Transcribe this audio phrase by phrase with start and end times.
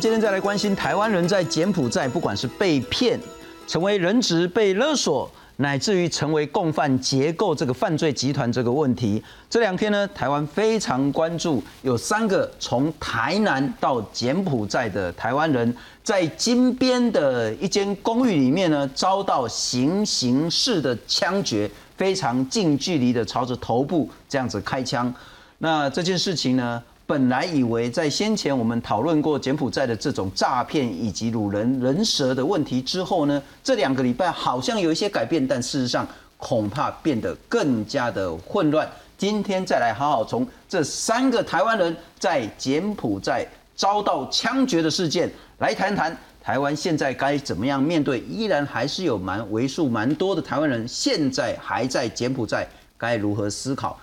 [0.00, 3.18] 今天再来关心台湾人在柬埔寨，不管是被骗、
[3.66, 9.20] 成为人质、被勒索，乃至于成为共犯结构这个犯罪集团这个问题。
[9.50, 25.12] 这两天呢，台湾非常关注，有三个从台南到柬埔寨的台湾人，在金边的一间公寓里面呢，遭到行刑式的枪决，非常近距离的朝着头部这样子开枪。
[25.58, 26.80] 那这件事情呢？
[27.08, 38.86] 本来以为在先前我们讨论过柬埔寨的这种诈骗以及掳人人蛇的问题之后呢，这两个礼拜好像有一些改变，但事实上恐怕变得更加的混乱。
[39.16, 43.42] 今天再来好好从这三个台湾人在柬埔寨
[43.74, 48.20] 遭到枪决的事件来谈谈，台湾现在该怎么样面对？
[48.28, 53.98] 依然还是有蛮为数蛮多的台湾人现在还在柬埔寨，该如何思考？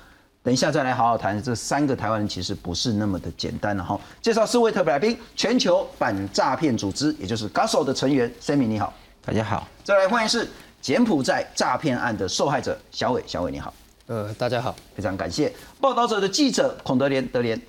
[0.45, 3.99] 等一下再来好好谈这三个台湾人，其实不是那么的简单了哈。
[4.21, 8.93] 介绍四位特别来宾，全球反诈骗组织，也就是 GASO 的成员 Sammy，你好，
[9.25, 9.67] 大家好。
[9.83, 10.47] 再来欢迎是
[10.79, 13.73] 柬埔寨诈骗案的受害者小伟，小伟你好。
[14.05, 15.51] 呃，大家好，非常感谢
[15.81, 17.59] 报道者的记者孔德莲，德莲，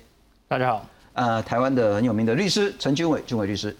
[0.47, 0.85] 大家好。
[1.13, 3.75] 呃，台湾的很有名的律师陈君伟，君伟律师。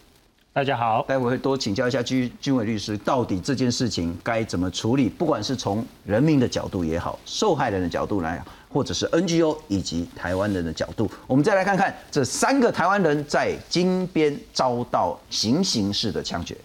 [0.51, 5.07] 大家好，待会会多请教一下军军委律师，到底这件事情该怎么处理？
[5.07, 16.55] 不管是从人民的角度也好，受害人的角度来，或者是 NGO 以及台湾人的角度，我们再来看看这三个台湾人在金边遭到行刑式的枪决。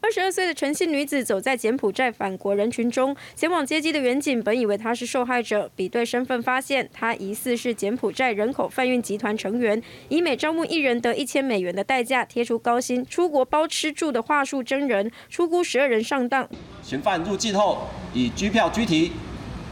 [0.00, 16.46] 二十二岁的陈姓女子走在柬埔寨返国人群中，前往接机的远警本以为她是受害者，比对身份发现她疑似是柬埔寨人口贩运集团成员，以每招募一人得一千美元的代价贴出高薪出国包吃住的话术真人，出估十二人上当。
[16.82, 19.10] 嫌犯入境后以拘票拘提。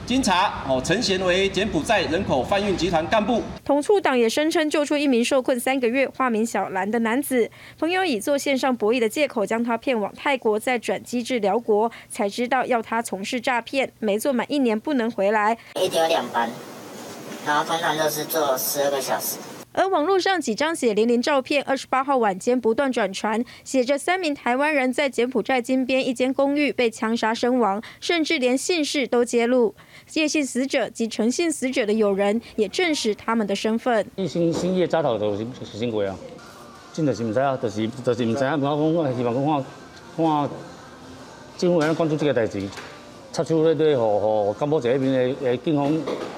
[0.04, 3.40] 经查，哦，陈贤为柬埔寨人口贩运集团干部。
[3.64, 7.48] 统促党也声称救出一名受困三个月、化名小兰的男子，
[7.78, 15.56] 朋友以做线上博弈的借口将他骗往泰国，再转机至辽国，才知道要他从事诈骗，没做满一年不能回来。
[15.80, 16.50] 一天有两班，
[17.46, 19.38] 然后通常都是做十二个小时。
[19.74, 29.74] 而网络上几张血淋淋照片，二十八号晚间不断转传，写着三名台湾人在柬埔寨金边一间公寓被枪杀身亡，甚至连姓氏都揭露。
[30.14, 34.04] 叶姓死者及陈姓死者的友人也证实他们的身份。
[34.16, 36.14] 一星星夜早头就是是新过啊，
[36.92, 39.64] 真的是唔知啊，就是就是唔知啊，我讲我希望讲看
[40.16, 40.50] 看
[41.56, 42.68] 政府人关注这个代志，
[43.32, 45.90] 插手咧咧，和和柬埔寨那边的的警方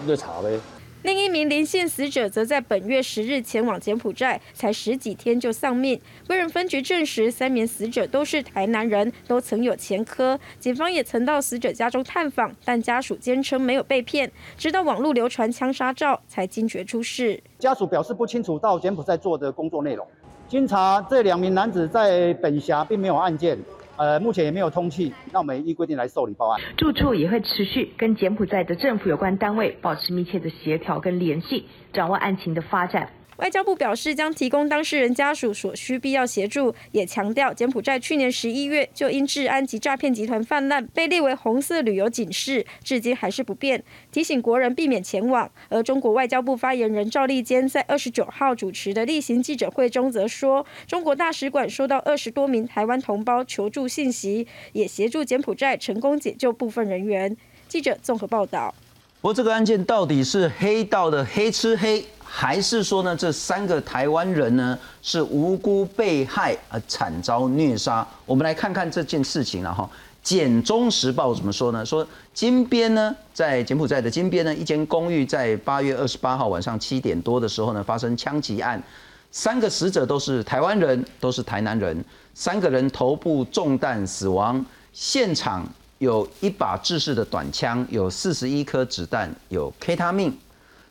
[0.07, 0.59] 咧查咧。
[1.05, 6.01] 另一名林姓死者则在本月十日前往柬埔寨，才十几天就丧命。
[6.27, 10.41] 贵人分局证实，三名死者都是台南人，都曾有前科。
[10.59, 14.33] 警方也曾到死者家中探访，但家属坚称没有被骗。
[14.57, 17.39] 直到网络流传枪杀照，才惊觉出事。
[17.59, 20.07] 家属表示不清楚到柬埔寨做的工作内容。
[20.49, 23.59] 经查，这两名男子在本辖并没有案件。
[23.97, 26.61] 呃，目前也没有通气，那我们依规定来受理报案。
[26.77, 33.11] 住处也会持续跟柬埔寨的政府有关单位保持密切的协调跟联系，掌握案情的发展。
[33.39, 45.51] 外交部表示将提供当事人家属所需必要协助，也强调柬埔寨去年十一月就因治安及诈骗集团泛滥被列为红色旅游警示，至今还是不变，提醒国人避免前往。
[45.69, 57.37] 而中国外交部发言人赵立坚在二十九号主持的例行记者会中则说，中国大使馆收到二十多名台湾同胞求助信息，也协助柬埔寨成功解救部分人员。
[57.67, 58.73] 记者综合报道。
[59.21, 62.05] 不过这个案件到底是黑道的黑吃黑？
[62.37, 68.05] 还是说呢，这三个台湾人呢是无辜被害而惨遭虐杀？
[68.27, 69.89] 我们来看看这件事情了哈。
[70.21, 71.87] 《简中时报》怎么说呢？
[71.87, 78.83] 说金边呢，在柬埔寨的金边呢，一间公寓在八月二十八号晚上七点多的时候呢，发生枪击案，
[79.31, 82.05] 三个死者都是台湾人，都是台南人，
[82.35, 85.65] 三个人头部中弹死亡，现场
[85.99, 90.37] 有一把制式的短枪，有四十一颗子弹，有 K 他命。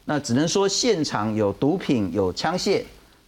[0.06, 2.84] 那只能说现场有毒品、有枪械，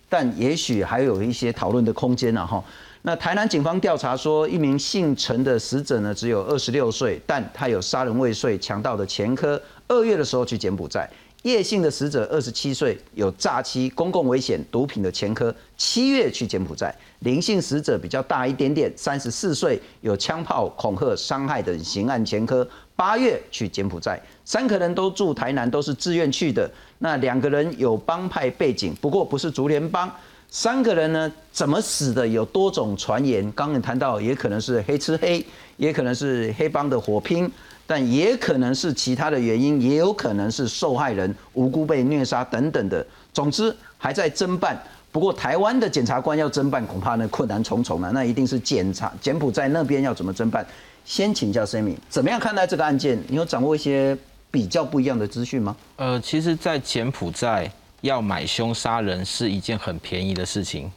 [0.09, 2.63] 但也许还有一些讨论的空间了哈。
[3.03, 9.61] 那台南警方调查说，一名姓陈的死者呢，只有二十六岁，但他有杀人未遂、强盗的前科。
[9.87, 11.09] 二月的时候去柬埔寨。
[11.43, 15.53] 叶姓的死者二十七岁，有诈欺、公共危险、毒品的前科。
[15.77, 16.93] 七月去柬埔寨。
[17.19, 22.67] 林姓死者比较大一点点，三十四岁，有枪炮、恐吓、伤害等刑案前科。
[22.95, 26.69] 八月去柬埔寨，三个人都住台南，都是自愿去的。
[26.99, 30.09] 那两个人有帮派背景，不过不是竹联帮。
[30.47, 32.25] 三个人呢，怎么死的？
[32.25, 33.51] 有多种传言。
[33.51, 35.45] 刚刚谈到，也可能是黑吃黑，
[35.75, 37.51] 也可能是黑帮的火拼，
[37.85, 43.05] 但也可能是其他的原因，也有可能是受害人无辜被虐杀等等的。
[43.33, 44.81] 总之，还在侦办。
[45.11, 48.09] 不过台湾的检察官要侦办，恐怕呢困难重重了。
[48.13, 50.65] 那一定是检察柬埔寨那边要怎么侦办？
[51.05, 53.21] 先请教 Sammy，怎么样看待这个案件？
[53.27, 54.17] 你有掌握一些
[54.49, 55.75] 比较不一样的资讯吗？
[55.97, 57.71] 呃，其实，在柬埔寨
[58.01, 60.91] 要买凶杀人是一件很便宜的事情，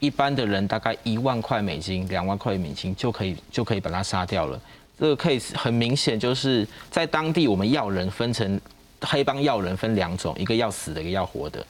[0.00, 4.60] 一般的人大概一万块美金、两万块美金就可以就可以把他杀掉了。
[4.98, 8.60] 这个 case 很明显就是在当地，我们要人分成
[9.00, 11.64] 黑帮要人分两种，一个要死的，一个要活的。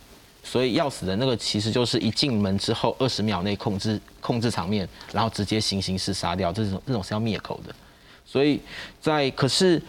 [0.44, 7.72] 所以要死的那个其实就是一进门之后二十秒内控制控制场面，然后直接行刑式杀掉，这种这种是要灭口的。
[8.32, 8.58] 所以
[8.98, 9.80] 在可是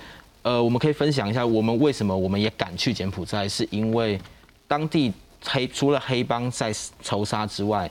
[0.42, 4.19] 呃，我们可以分享一下我们为什么我们也敢去柬埔寨，是因为
[4.68, 5.13] 当地
[5.45, 7.90] 黑除了黑帮在仇杀之外，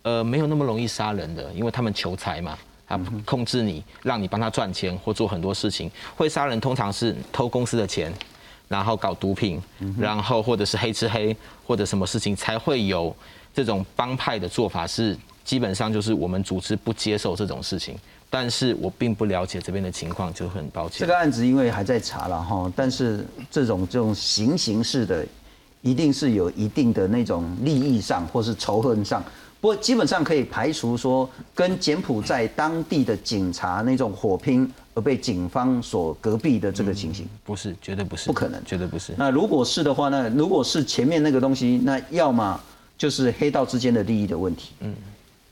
[0.00, 2.56] 呃，没有那么容易杀人的，因为他们求财嘛，
[2.88, 8.10] 他控制你，让你帮他赚钱或做很多事情，会杀人通常是偷公司的钱。
[8.70, 9.60] 然后搞毒品，
[9.98, 11.36] 然后或者是黑吃黑，
[11.66, 13.12] 或者什么事情才会有
[13.52, 17.98] 这种帮派的做法，是基本上就是我们组织不接受这种事情。
[18.30, 21.00] 但是我并不了解这边的情况，就很抱歉。
[21.00, 25.26] 这个案子因为还在查了哈，但是这种这种行刑式的，
[25.82, 29.22] 一定是有一定的那种利益上或是仇恨上。
[29.60, 34.72] 不过基本上可以排除说跟柬埔寨当地的警察那种火拼。
[34.92, 39.12] 而被警方所隔壁的这个情形，不是，绝对不是，不可能，绝对不是。
[39.16, 42.60] 那如果是的话，那如果是前面那个东西，那要么
[42.98, 44.92] 就是黑道之间的利益的问题，嗯，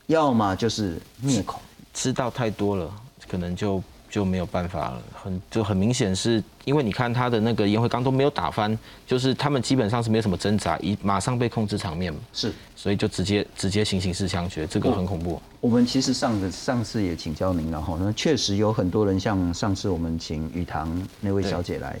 [0.07, 1.61] 要么就是灭口，
[1.99, 2.89] 知道太多了，
[3.27, 3.83] 可能就。
[4.09, 8.75] 就没有办法了，很就很明显是因为你看他的那个烟灰缸都没有打翻，
[9.05, 15.39] 就是他们基本上是没有什么挣扎，一马上被控制场面嘛是，所以就直接直接行刑式枪决，这个很恐怖。
[15.61, 21.95] 我们其实上个上次也请教您了哈，那确实有很多人像上次我们请雨堂那位小姐来，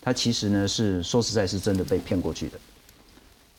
[0.00, 2.58] 她其实呢是说实在是真的被骗过去的，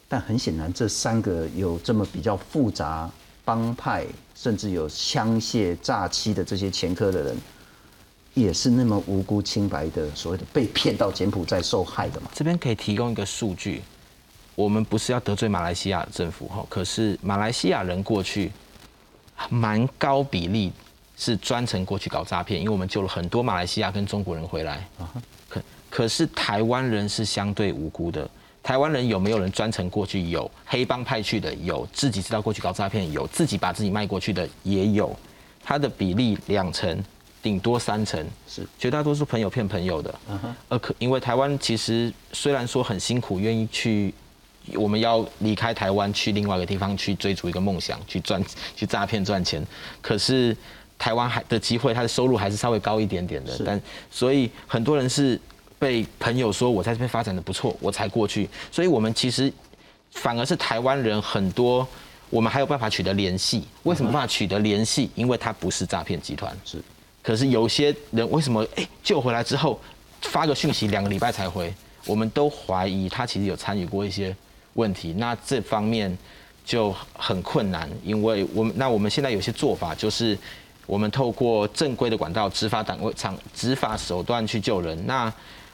[0.08, 3.08] 但很显然这三个有这么比较复杂
[3.46, 4.06] 帮派，
[4.36, 7.38] 甚至有枪械诈欺的这些前科的人。
[8.36, 12.32] 也是那么无辜清白的，所谓的被骗到柬埔寨受害的嘛？
[12.34, 13.84] 这边可以提供一个数据，
[14.56, 18.52] 我们不是要得罪马来西亚政府哈，可是马来西亚人过去
[19.50, 20.72] 蛮高比例
[21.16, 24.84] 是专程过去搞诈骗，因为我们救了很多马来西亚跟中国人回来。
[25.48, 25.62] 可
[25.92, 28.28] 可是台湾人是相对无辜的，
[28.64, 30.30] 台湾人有没有人专程过去？
[30.30, 35.14] 有黑帮派去的，有自己知道过去搞诈骗，有自己把自己卖过去的也有，
[35.62, 37.04] 它的比例两成。
[37.42, 38.26] 顶多三成。
[38.48, 38.66] 是。
[38.80, 40.16] 绝大多数朋友骗朋友的，
[40.70, 44.14] 呃，可因为台湾其实虽然说很辛苦，愿意去，
[44.76, 48.42] 我们要离开台湾去另外一个地方去追逐一个梦想，去赚
[48.78, 49.62] 去诈骗赚钱，
[50.02, 50.56] 可是
[50.98, 55.38] 台湾还的机会，他的收入还是稍微高一点点的，但所以很多人是
[55.84, 59.52] 被朋友说我在这边发展的不错，我才过去，所以我们其实
[60.12, 61.86] 反而是台湾人很多，
[62.30, 65.10] 我们还有办法取得联系，为什么办法取得联系？
[65.14, 66.82] 因为他不是诈骗集团，是。
[67.22, 69.78] 可是有些人为什么哎救回来之后
[70.22, 71.74] 发个讯息两个礼拜才回？
[72.06, 74.34] 我们都怀疑他其实有参与过一些
[74.76, 75.12] 问题。
[75.18, 76.18] 那这方面
[76.64, 80.38] 就很困难，因为我们那我们现在有些做法就是，
[80.86, 85.06] 我们透过正规的管道、执法单位、场执法手段去救人。
[85.06, 85.32] 那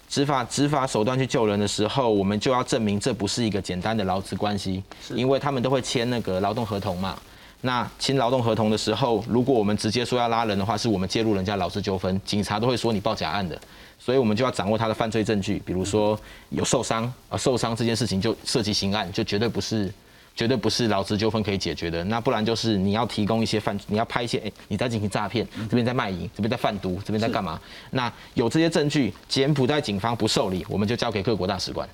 [0.10, 7.16] 执法执法手段去救人的时候，我们就要证明这不是一个简单的劳资关系，因为他们都会签那个劳动合同嘛。
[7.62, 13.60] 那签劳动合同的时候，如果我们直接说要拉人的话，是我们介入人家劳资纠纷，警察都会说你报假案的，
[14.00, 16.18] 所以我们就要掌握他的犯罪证据，比如说
[16.50, 19.94] 有受伤啊，受伤这件事情就涉及刑案，就绝对不是
[20.40, 22.02] 绝对不是劳资纠纷可以解决的。
[22.06, 27.60] 那不然就是你要提供一些犯，你要拍一些，哎，你在进行诈骗，这边在卖淫，这边在贩毒，这边在干嘛？
[27.92, 31.90] 那有这些证据，柬埔寨警方不受理，我们就交给各国大使馆。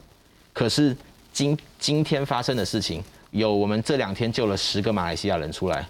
[0.53, 0.95] 可是
[1.33, 3.03] 今今天发生的事情。
[3.31, 5.85] 有我们这两天救了十个马来西亚人出来，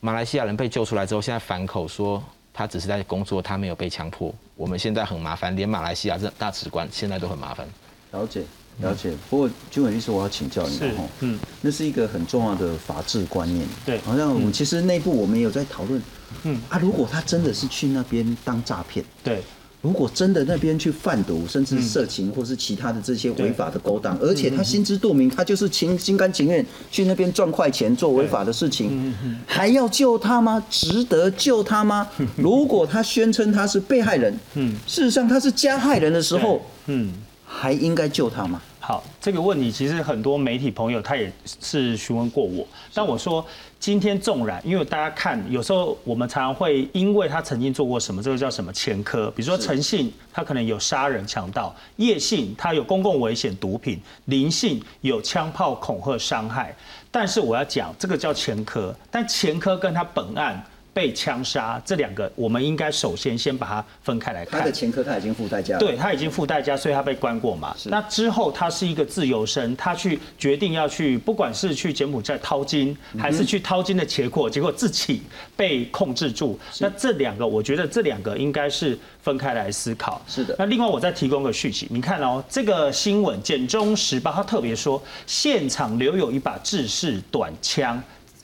[0.00, 2.22] 马来西亚人被救出来之后，现在反口说
[2.52, 4.34] 他只是在工作，他没有被强迫。
[4.56, 7.66] 我们现在很麻烦，连马来西亚这大使馆现在都很麻烦。
[8.12, 8.42] 了解，
[8.80, 9.12] 了解。
[9.28, 13.66] 不过军委律师，我要请教你哦，嗯，那是一个很重要的法治观念。
[13.84, 16.02] 对，好像我们其实内部我们有在讨论，
[16.44, 19.42] 嗯啊，如果他真的是去那边当诈骗，对。
[19.82, 29.14] 如果真的那边去贩毒，甚至色情或是其他的这些违法的勾当，而且他心知肚明，他就是情心甘情愿去那边赚快钱做违法的事情，
[29.46, 30.62] 还要救他吗？
[30.68, 32.06] 值得救他吗？
[32.36, 37.14] 如果他宣称他是被害人，嗯事实上他是加害人的时候，嗯
[37.46, 38.60] 还应该救他吗？
[38.82, 43.44] 好，这个问题其实很多媒体朋友他也是询问过我，但我说
[43.78, 56.74] 今天纵然，因为大家看，有时候我们常常会因为他曾经做过什么，这个叫什么前科，比如说诚信，他可能有杀人、强盗；叶姓他有公共危险、毒品；林姓有枪炮恐吓、伤害。
[57.10, 60.64] 但是我要讲，这个叫前科，但前科跟他本案。
[60.92, 64.60] 被枪杀这两个，我们应该首先先把它分开来看。
[64.60, 67.74] 他的前科他已经付代价，对他已经付代价，所以他被关过嘛。
[67.84, 75.22] 那之后他是一个自由身，他去决定要去，不管是去柬埔寨掏金，还是去掏金的结果，结果自己
[75.56, 76.58] 被控制住。
[76.80, 80.20] 那这两个，我觉得这两个应该是分开来思考。
[80.26, 80.56] 是的。
[80.58, 88.02] 那另外我再提供个讯息，你看哦，这个新闻《简中时报》他特别说，现场留有一把制式短枪。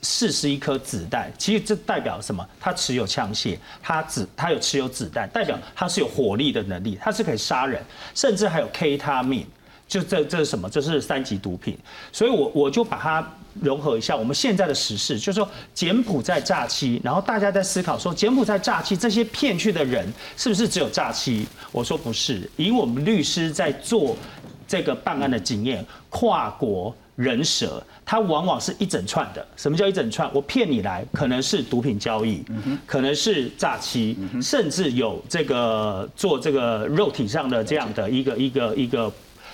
[0.09, 2.47] 四十一颗子弹，其实这代表什么？
[2.61, 7.83] 他持有枪械，他子他有持有子弹，代表他是有火力的能力，他是可以杀人，
[8.15, 9.45] 甚至还有 K 他命，
[9.85, 10.69] 就这这是什么？
[10.69, 11.77] 这是三级毒品。
[12.13, 21.45] 所以我我就把它融合一下，我们现在的时事，就是说柬埔寨诈欺，然后大家在思考说柬埔寨诈欺这些骗去的人是不是只有诈欺？
[21.73, 24.15] 我说不是，以我们律师在做
[24.65, 26.95] 这个办案的经验，跨国。
[27.17, 29.45] 人蛇，它往往是一整串的。
[29.57, 30.33] 什么叫一整串？
[30.33, 32.41] 我骗你来，可能是毒品交易，
[32.85, 39.11] 可能是诈欺，甚至有这个做这个肉体上的这样的一个一个一个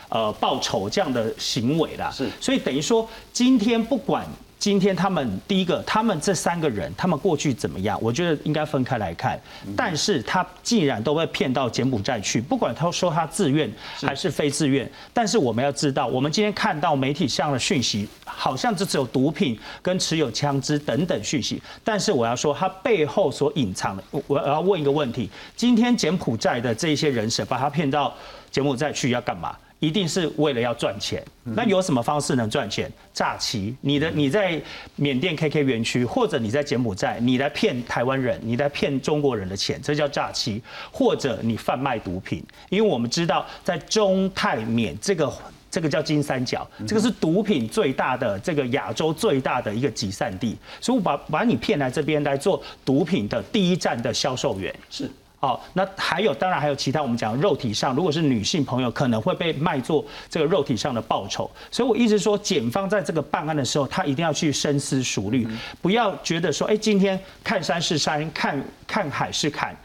[0.10, 2.12] 呃报酬这样的行为啦。
[2.12, 4.27] 是，所以等于说，今天不管。
[4.63, 8.00] 今天他们第一个，他们这三个人，他们过去怎么样？
[8.01, 9.38] 我觉得应该分开来看。
[9.75, 13.70] 但是他既然都被骗到柬埔寨去，不管他说他自愿
[14.01, 21.62] 还是非自愿，但是我们要知道，我们今天看到媒体上的讯息，好像就只有毒品跟持有枪支等等讯息。
[21.84, 28.13] 但是我要说，他背后所隐藏的，我要问一个问题：今天柬埔寨的这些人士把他骗到
[28.50, 29.53] 柬埔寨去要干嘛？
[29.84, 32.90] 一定是为了要赚钱，那有什么方式能赚钱？
[33.13, 34.58] 诈欺，你的你在
[34.96, 45.30] 缅甸 KK 园区，或者你在柬埔寨，你来骗台湾人，你来骗中国人的钱，这叫诈欺；或者你贩卖毒品，因为我们知道在中泰缅这个
[45.70, 54.74] 这个叫金三角，这个是毒品最大的这个亚洲最大的一个集散地，所以我把把你骗来这边来做毒品的第一站的销售员。
[54.90, 55.12] 是。
[55.43, 61.51] 好，那还有，当然还有其他，我们讲肉体上，如果是女性朋友，可能会被卖做这个肉体上的报酬。
[61.69, 65.45] 所以我一直说，检方在这个办案的时候，他一定要去深思熟虑，
[65.81, 68.57] 不要觉得说，哎，今天看山是山，看
[68.88, 69.75] 看海是海。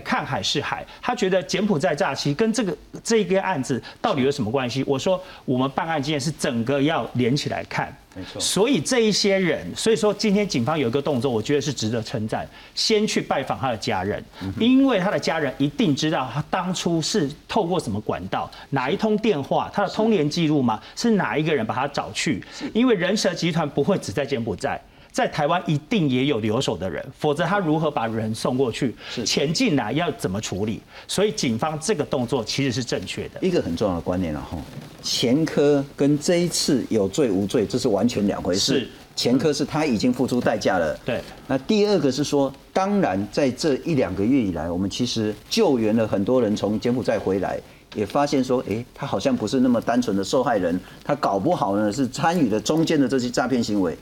[0.00, 4.84] 看海是海，他觉得柬埔寨诈欺跟这个这一个案子到底有什么关系？
[4.86, 8.40] 我说我们办案经验是整个要连起来看，没错。
[8.40, 12.46] 所以这一些人，所以说今天警方有一个动作，我觉得是值得称赞。
[12.74, 14.22] 先去拜访他的家人，
[14.58, 22.42] 因为他的家人一定知道他当初是透过什么管道，哪一通电话，他的通联记录吗，是哪一个人把他找去？
[22.72, 24.80] 因为人蛇集团不会只在柬埔寨。
[25.16, 28.94] 在台湾一定也有留守的人，否则他如何把人送过去？
[29.24, 30.82] 钱进来要怎么处理？
[31.08, 33.40] 所以警方这个动作其实是正确的。
[33.40, 34.58] 一个很重要的观念了哈，
[35.00, 38.80] 前科跟这一次有罪无罪这是完全两回事。
[38.80, 40.94] 是前科是他已经付出代价了。
[41.02, 41.22] 对。
[41.46, 47.58] 那第二个是说，当然在这一两个月以来，我们其实救援了很多人从柬埔寨回来，
[47.94, 53.96] 也发现说，哎，他好像不是那么单纯的受害人，他搞不好呢是参与了中间的这些诈骗行为。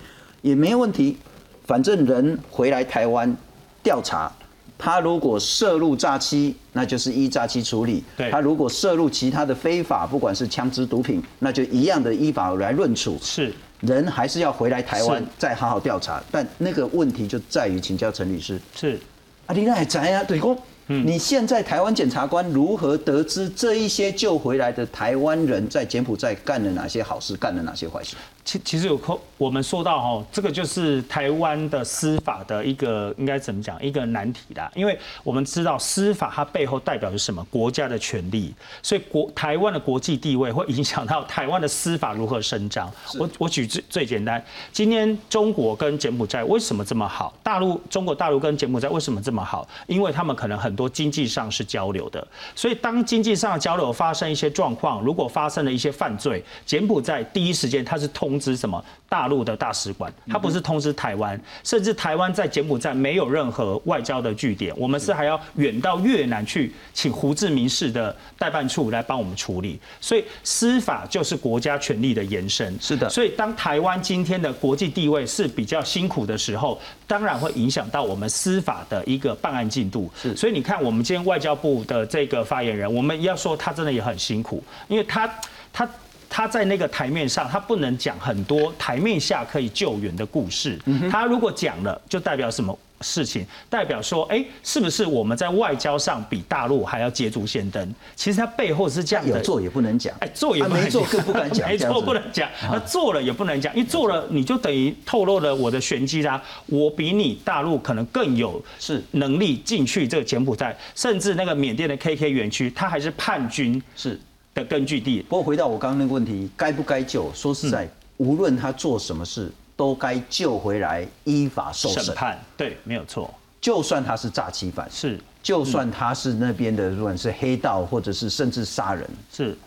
[0.45, 1.17] 也没有问题，
[1.65, 3.35] 反正人回来台湾
[3.83, 4.31] 调查，
[4.77, 13.19] 他如果涉入诈欺，那就是依诈欺处理；他如果涉入其他的非法，不管是枪支、毒品，那就一样的依法来论处。
[13.23, 13.51] 是。
[13.81, 18.61] 人还是要回来台湾再好好调查，但那个问题就在于请教陈律师。
[18.75, 18.99] 是。
[19.47, 20.23] 啊，你那还在啊？
[20.25, 20.55] 对公，
[20.87, 28.17] 你现在台湾检察官如何得知这一些救回来的台湾人在柬埔寨干了哪些好事，干了哪些坏事？
[28.45, 34.71] 其其实有空，我们说到哈，这个就是台湾的司法的一个应该怎么讲一个难题啦。
[34.75, 42.93] 因为我们知道司法它背后代表是什么国家的权利，所以国台湾的国际地位会影响到台湾的司法如何伸张。
[43.19, 47.33] 我我举最最简单，今天中国跟柬埔寨为什么这么好？
[47.43, 49.67] 大陆中国大陆跟柬埔寨为什么这么好？
[49.87, 58.25] 因为他们可能很多经济上是交流的，所以当经济上的交流发生一些状况，如果发生了一些犯罪，柬埔寨第一时间它是通。
[58.25, 58.85] 通知什么？
[59.14, 69.78] 大陆的大使馆，他不是通知台湾，甚至台湾在柬埔寨没有任何外交的据点，我们是还要远到越南去请胡志明市的代办处来帮我们处理。
[70.00, 72.76] 所以司法就是国家权力的延伸。
[72.80, 73.09] 是的。
[73.09, 80.11] 所以当台湾今天的国际地位是比较辛苦的时候，当然会影响到我们司法的一个办案进度。
[80.21, 80.35] 是。
[80.35, 85.33] 所以你看，我们今天外交部的这个发言人，我们要说他真的也很辛苦，因为他
[85.73, 85.88] 他。
[86.35, 90.76] 他在那个台面上，他不能讲很多台面下可以救援的故事。
[91.09, 92.76] 他如果讲了，就代表什么？
[93.00, 97.95] 事情代表说，哎，是不是我们在外交上比大陆还要捷足先登？
[98.17, 102.49] 其实他背后是这样的，有做也不能讲，哎，做也不能做，更不敢讲，没 错，不能讲。
[102.62, 106.43] 那做了也不能讲，因为做了你就等于透露了我的玄机啦。
[106.67, 114.19] 我比你大陆可能更有是能力进去这个柬埔寨，甚至那个缅甸的 KK 园区，他还是叛军是
[114.55, 115.21] 的根据地。
[115.23, 117.33] 不过回到我刚刚那个问题，该不该救？
[117.35, 119.51] 说实在，无论他做什么事。
[119.77, 122.39] 都该救回来，依法受审判。
[122.57, 123.29] 对，没有错。
[123.61, 129.59] 就算他是诈欺犯，是；就算他是那边的，不管是黑道，或者是甚至杀人，是，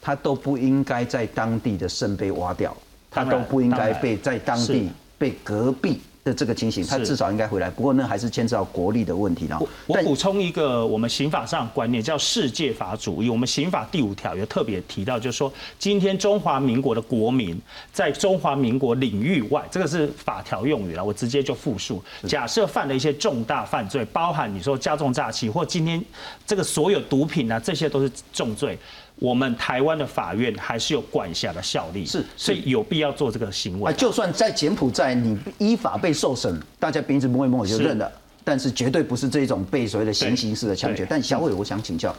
[0.00, 2.74] 他都不应该在当地的肾被挖掉，
[3.10, 6.00] 他都不应该被在当地被隔壁。
[6.22, 7.70] 的这个情形，他至少应该回来。
[7.70, 9.46] 不过那还是牵涉到国力的问题。
[9.46, 13.30] 然后，我补充一个我们刑法上观念，叫世界法主义。
[13.30, 17.58] 我们刑法第五条有特别提到，就是说，今天中华民国的国民
[17.92, 21.02] 在中华民国领域外，这个是法条用语了。
[21.02, 26.02] 我直接就复述：假设犯了一些重大犯罪，包含你说加重诈欺，或今天
[26.46, 28.78] 这个所有毒品啊，这些都是重罪。
[29.20, 33.90] 我们台湾的法院还是有管辖的效力，是，所以有必要做这个行为。
[33.90, 38.10] 啊，就算在柬埔寨，你依法被受审，大家鼻子摸一摸就认了，
[38.42, 41.06] 但是绝对不是这种被所谓的行刑式的枪决。
[41.08, 42.16] 但小伟，我想请教，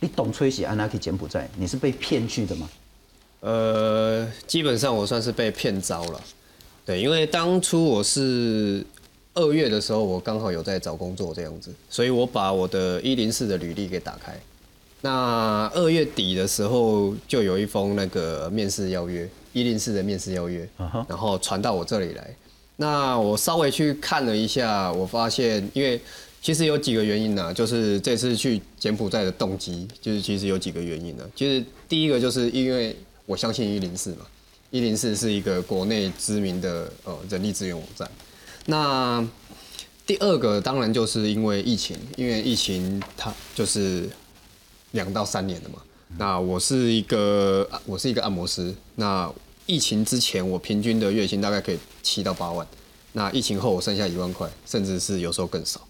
[0.00, 2.68] 你懂吹喜安娜去柬埔寨，你是被骗去的吗？
[3.38, 6.20] 呃，基本上我算是被骗招了，
[6.84, 8.84] 对，因为当初我是
[9.34, 14.36] 二月的时候，我刚好有在找工作这样子，所以我把我的一零四的履历给打开。
[15.04, 20.66] 那二月底的时候，就有一封那个面试邀约，一零四的面试邀约，
[21.08, 22.34] 然后传到我这里来。
[22.76, 26.00] 那我稍微去看了一下，我发现，因为
[26.40, 31.24] 其实有几个原因呢，就是这次去柬埔寨的动机，就是其实有几个原因呢。
[31.34, 34.24] 其实第一个就是因为我相信一零四嘛，
[34.70, 38.08] 一零四是一个国内知名的呃人力资源网站。
[38.66, 39.28] 那
[40.06, 44.08] 第二个当然就是因为疫情，因为疫情它就是。
[44.92, 45.76] 两到三年的嘛，
[46.18, 49.30] 那我是一个我是一个按摩师，那
[49.64, 52.66] 疫情之前我平均的月薪大概可以七到八万，
[53.12, 55.80] 那疫情后我剩下一万块，甚至是有时候更少，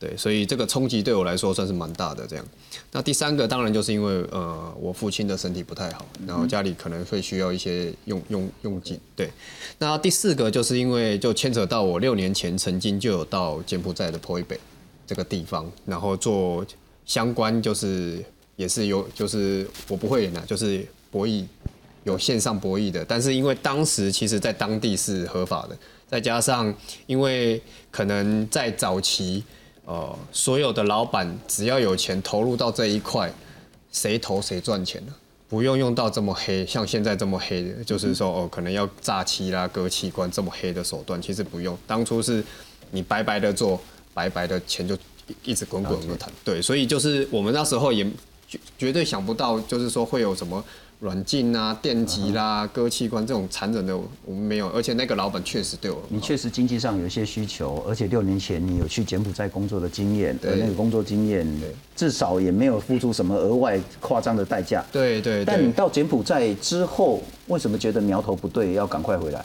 [0.00, 2.26] 对，所以这个冲击对我来说算是蛮大的。
[2.26, 2.44] 这样，
[2.90, 9.30] 那第三个当然就是因为呃我父亲的身体不太好，然后家里可能会需要一些用用用金，对，
[9.78, 14.58] 那第四个就是因为就牵扯到我六年前曾经就有到柬埔寨的坡北
[15.06, 16.66] 这个地方，然后做
[17.06, 18.24] 相关就是。
[18.58, 21.46] 也是有，就是我不会演的，就是博弈，
[22.02, 23.04] 有线上博弈的。
[23.04, 26.74] 但是因为当时其实在当地是合法的，再加上
[27.06, 29.44] 因为可能在早期，
[29.84, 33.32] 呃，所有的老板只要有钱投入到这一块，
[33.92, 35.16] 谁投谁赚钱了，
[35.48, 41.78] 不用用到这么黑，像现在这么黑的，就是说哦，可能要诈欺啦、割器官这么黑的手段，其实不用。
[41.86, 42.42] 当初是
[42.90, 43.80] 你白白的做，
[44.12, 44.98] 白白的钱就
[45.44, 46.28] 一直滚滚的谈。
[46.44, 48.04] 对，所以就是我们那时候也。
[48.48, 50.64] 绝绝对想不到，就是说会有什么
[51.00, 54.68] 软禁啊、电击啦、割器官这种残忍的，我们没有。
[54.70, 61.46] 而且那个老板确实对我，你确实经济上有一些需求，而且六年前你有去柬埔寨工作的经验，对那个工作经验，
[61.94, 64.84] 至少也没有付出什么额外夸张的代价。
[64.90, 65.44] 对对。
[65.44, 69.44] 但你到柬埔寨之后，为什么觉得苗头不对，要赶快回来？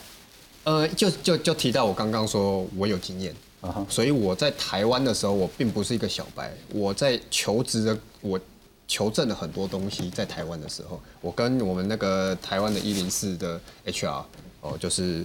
[0.64, 8.40] 呃，就就就提到我刚刚说我有经验啊，所以我在台湾的时候，我并不是一个小白，我在求职的我。
[8.88, 14.24] 求证了很多东西，在台湾的时候，我跟我们那个台湾的一零四的 HR
[14.62, 15.24] 哦，就是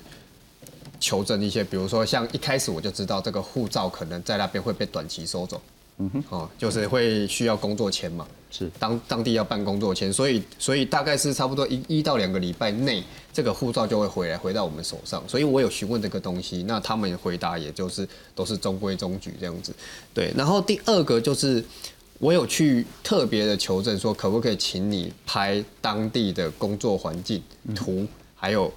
[1.01, 5.61] 求证一些，比如说像一开始我就知道这个护照可能在那边会被短期收走，
[5.99, 8.71] 嗯哼，哦，就是会需要工作签嘛，是。
[8.79, 19.75] 当当地要办工作签，所以所以大概是差不多一一到两个礼拜内，这个护照就会回来回到我们手上，所以我有询问这个东西，那他们回答也就是都是中规中矩这样子，
[20.15, 21.63] 对，然后第二个就是。
[22.19, 27.41] 我有去特别的求证，说可不可以请你拍当地的工作环境
[27.77, 28.05] 图，
[28.35, 28.73] 还有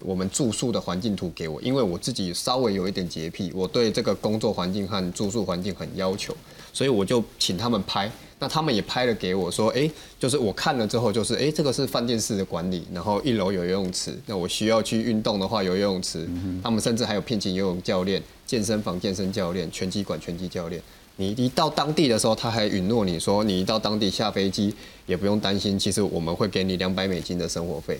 [0.00, 6.34] 我们住宿的环境图给我，因为我自己稍微有一点洁癖，我对这个工作环境和住宿环境很要求，
[6.72, 8.10] 所以我就请他们拍。
[8.40, 16.26] 那他们也拍了给我，说，哎，就是我看了之后，就是哎，这个是饭店式的管理，然后一楼有游泳池，那我需要去运动的话有游泳池，
[16.62, 20.80] 他们甚至还有聘请游泳教练、健身房健身教练、拳击馆拳击教练。
[21.20, 24.72] 你一到当地的时候，他还允诺你说，你一到当地下飞机
[25.04, 27.98] 也不用担心，其实我们会给你两百美金的生活费。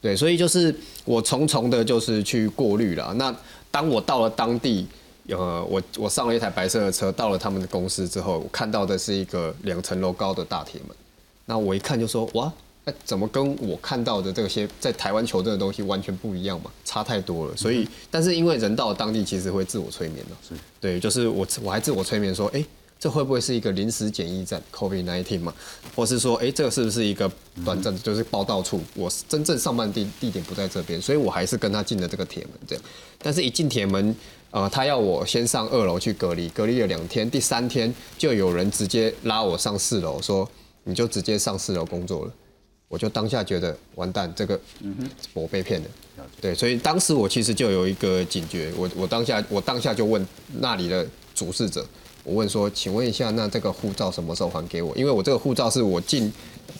[0.00, 3.12] 对，所以就是我重重的，就是去过滤了。
[3.14, 3.34] 那
[3.70, 4.86] 当我到了当地，
[5.28, 10.96] 呃，我我上了一台白色的车，到了他们的公司之后，我看到的是一个两层楼高的大铁门。
[11.44, 12.50] 那我一看就说，哇，
[12.88, 16.70] 哎，怎么跟我看到的这些在台湾求证的东西完全不一样嘛？
[16.84, 17.56] 差太多了。
[17.56, 20.36] 所以，但是因为人到了当地，其实会自我催眠了。
[20.48, 22.64] 是，对，就是我我还自我催眠说，哎。
[23.00, 25.54] 这会不会是一个临时检疫站，COVID-19 嘛？
[25.94, 27.30] 或是说，哎，这个是不是一个
[27.64, 28.80] 短暂的，就是报道处？
[28.96, 32.84] 我真正上班地地点不在这边，所以我还是跟他进了这个铁门，这样。
[33.22, 34.12] 但是，一进铁门，
[34.50, 40.50] 呃，他要我先上二楼去隔离，隔离了两天，第三天就有人直接拉我上四楼，说
[40.82, 42.32] 你就直接上四楼工作了。
[42.88, 44.58] 我就当下觉得完蛋，这个
[45.32, 45.86] 我被骗了。
[46.40, 50.26] 对，所以当时我其实就有一个警觉，我我当下我当下就问
[50.60, 51.84] 那里的主事者。
[52.24, 54.94] 我问说，请问一下，那这个护照什么时候还给我？
[54.96, 56.30] 因为我这个护照是我进，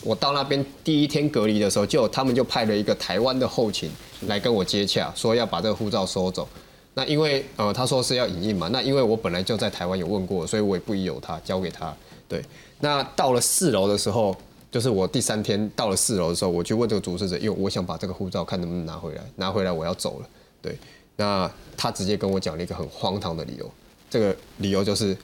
[0.03, 3.89] 我到那边第一天隔离的时候，就他们就派了一个台湾的后勤
[4.27, 6.47] 来跟我接洽，说要把这个护照收走。
[6.93, 11.95] 那因为呃他说是要影印嘛，那因为我本来就在台湾有问过，所以我也不疑有他，交给他。
[12.27, 12.43] 对，
[12.81, 14.35] 那到了四楼的时候，
[14.71, 20.29] 就是我第三天到了四楼的时候，我去问这个主持者，因为我想把这个护照看能不能拿回来，拿回来我要走了。
[20.61, 20.77] 对，
[21.15, 23.71] 那他直接跟我讲了一个很荒唐的理由，
[24.09, 25.15] 这个理由就是。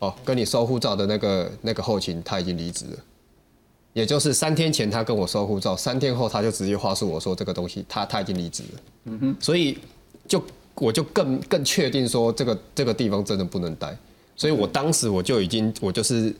[0.00, 2.98] 哦，跟你收护照的那个那个后勤他已经离职了，
[3.94, 8.80] 也就是三天前他跟我收护照，三天后他就直接话术我说这个东西他他已经离职了。
[9.04, 9.78] 嗯哼，所以
[10.28, 10.42] 就
[10.74, 13.96] 我就更更确定说这个这个地方真的不能待，
[14.36, 16.34] 所以我当时我就已经我就是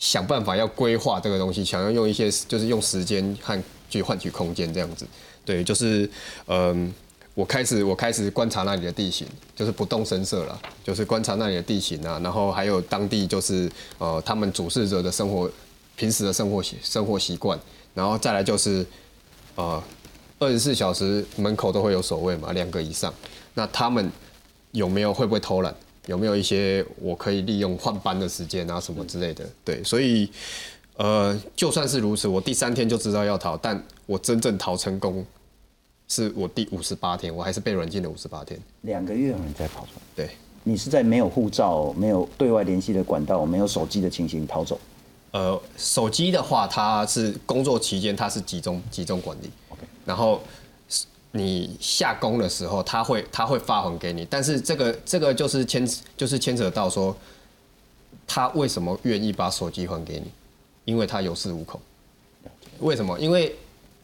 [0.00, 5.06] 想办法要规划这个东西，想要用一些就是用时间和去换取空间这样子，
[5.44, 6.10] 对，就是
[6.48, 6.92] 嗯。
[7.32, 15.48] 我开始，我开始观察那里的地形，就是不动声色了，就是观察那里的地形啊，然后还有当地就是呃他们主事者的生活，
[15.96, 17.58] 平时的生活习生活习惯，
[17.94, 18.84] 然后再来就是
[19.54, 19.82] 呃
[20.40, 23.14] 二十四小时门口都会有守卫嘛，两个以上，
[23.54, 24.10] 那他们
[24.72, 25.72] 有没有会不会偷懒？
[26.10, 29.48] 有没有一些我可以利用换班的时间啊什么之类的？
[29.64, 30.28] 对，所以
[30.96, 35.24] 呃就算是如此，我第三天就知道要逃，但我真正逃成功。
[36.12, 40.02] 是我第五十八天，我还是被软禁了五十八天，两个月你再跑出来。
[40.16, 40.30] 对，
[40.64, 44.80] 你是在没有护照、没有对外联系的管道、没有手机的情形逃走。
[45.30, 49.48] 呃，手机的话，它是工作期间它是集中集中管理。
[49.68, 50.42] OK，然后
[51.32, 57.16] 你下工的时候，他会他会发还给你，但是这个这个就是牵就是牵扯到说，
[58.26, 60.30] 他为什么愿意把手机还给你？
[60.84, 61.80] 因为他有恃无恐。
[62.80, 63.18] 为什么？
[63.18, 63.54] 因为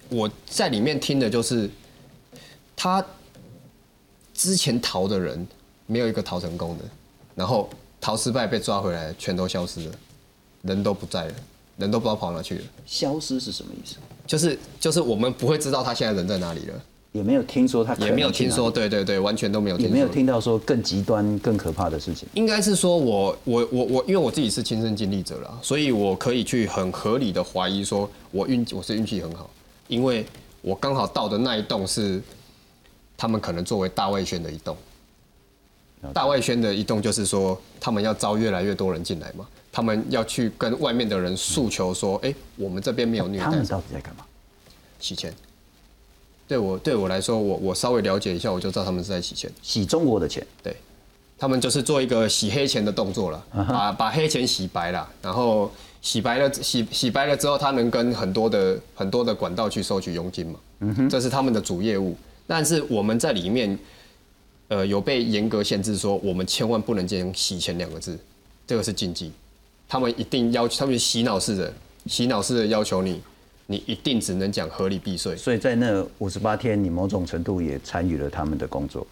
[0.08, 1.70] 我在里面听的就是。
[2.78, 3.02] 他
[4.34, 5.48] 之前逃的人
[5.86, 6.84] 没有一个逃成功的，
[7.34, 9.94] 然后逃失败被抓回来，全都消失了，
[10.60, 11.34] 人都不在了，
[11.78, 12.64] 人都不知道跑哪去了。
[12.84, 13.96] 消失是什么意思？
[14.26, 16.84] 就是就是我们不会知道他现在人在哪里了，
[17.16, 22.28] 也没有听说他也没有听说，对对对，完全都没有，也没有听到说更极端、更可怕的事情。
[22.34, 29.50] 应该是说我我我我，因为我自己是亲身经历者了，所以我可以去很合理的怀疑说，我运我是运气很好，
[29.88, 30.24] 因为
[30.62, 32.22] 我刚好到的那一栋是。
[33.18, 34.76] 他们可能作为大外宣的一栋，
[36.12, 43.46] 大外宣的一栋就是说，他们要招越来越多人进来嘛，他们要去跟外面的人诉求说，哎，我们这边没有虐待。
[43.46, 44.24] 他们到底在干嘛？
[45.00, 45.32] 洗钱。
[46.48, 50.46] 对我对我来说，我我稍微了解一下，我就知道他们是在洗钱，洗中国的钱。
[50.62, 50.74] 对，
[51.38, 62.16] 他们就是做一个洗黑钱的动作了，把把黑钱洗白了，然后洗白了洗洗白了之后，他能跟很多的很多的管道去收取佣金嘛，嗯哼，这是他们的主业务。
[62.46, 63.76] 但是我们在里面，
[64.68, 68.16] 呃，有被严格限制，说我们千万不能用“洗钱”两个字，
[68.68, 69.32] 这个是禁忌。
[69.88, 71.72] 他们一定要求，他们洗脑式的，
[72.06, 73.20] 洗脑式的要求你，
[73.66, 75.36] 你一定只能讲合理避税。
[75.36, 79.06] 所以在那五十八天，你某种程度也参与了他们的工作。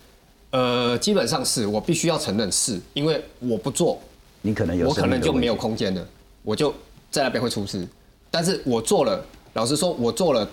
[0.51, 3.99] 呃，基本上是我必须要承认，是因为我不做，
[4.43, 6.07] 你可能有，我可能就没有空间了，
[6.43, 6.73] 我就
[7.11, 7.87] 在那边会出事。
[8.31, 10.49] 但是我做了，老实说，我做了，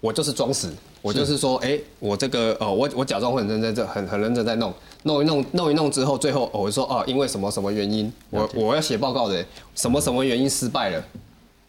[0.00, 0.72] 我就是装死。
[1.02, 4.70] 我就是说，哎，我这个哦，我我假装很认真在很很认真在弄，
[5.04, 9.42] 弄一弄弄一弄之后，最后我说哦，因为什么什么原因，我我要写报告的，
[9.74, 11.02] 什么什么原因失败了，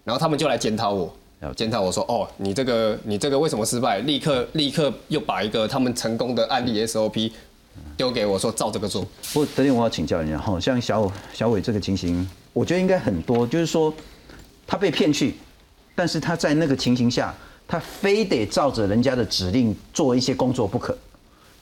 [0.04, 1.14] 然后他们就来检讨我，
[1.56, 4.00] 检讨我说哦，你这个你这个为什么失败？
[4.00, 7.32] 立刻立刻又把一个他们成功的案例 SOP
[7.98, 9.02] 丢给我说照这个做。
[9.34, 13.94] 不过等点我要请教一下哈，像小小伟这个情形，我觉得应该很多，就是说
[14.68, 15.36] 他被骗去，
[15.96, 17.34] 但是他在那个情形下。
[17.68, 20.94] 他非得照着人家的指令做一些工作不可，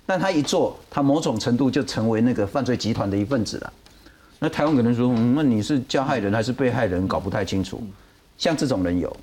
[0.08, 3.74] 但他一做，他某种程度就成为那个犯罪集团的一份子了。
[4.40, 7.80] 那台湾可能说，那你是加害人还是被害人，搞不太清楚。
[8.40, 9.16] 像这种人有，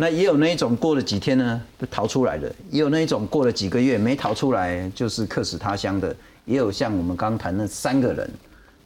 [0.00, 8.30] 那也有那一种过了几天呢就逃出来的，也有那一种过了几个月没逃出来就是客死他乡的，也有像我们刚谈那三个人，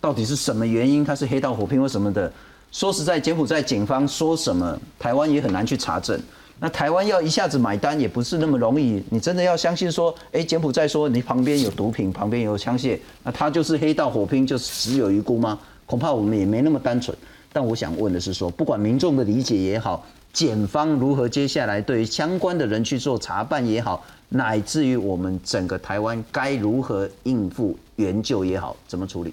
[0.01, 1.05] 到底是什么原因？
[1.05, 2.33] 他是黑道火拼或什么的？
[2.73, 6.21] 说实在，柬埔寨警方说什么，台湾也很难去查证。
[6.59, 15.57] 那台湾要一下子买单也不是那么容易，你真的要相信说，哎，柬埔寨说你旁边有毒品，旁边有枪械，那他就是黑道火拼，就是死有余辜吗？
[15.87, 17.17] 恐怕我们也没那么单纯。
[17.53, 29.33] 但我想问的是说，不管民众的理解也好，检方如何接下来对相关的人去做查办也好，乃至于我们整个台湾该如何应付援救也好，怎么处理？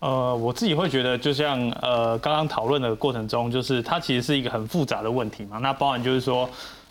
[0.00, 5.56] 呃，我自己会觉得，就像呃刚刚讨论的过程中，就是它其实是一个很复杂的问题嘛。
[5.56, 6.48] 那包含就是说，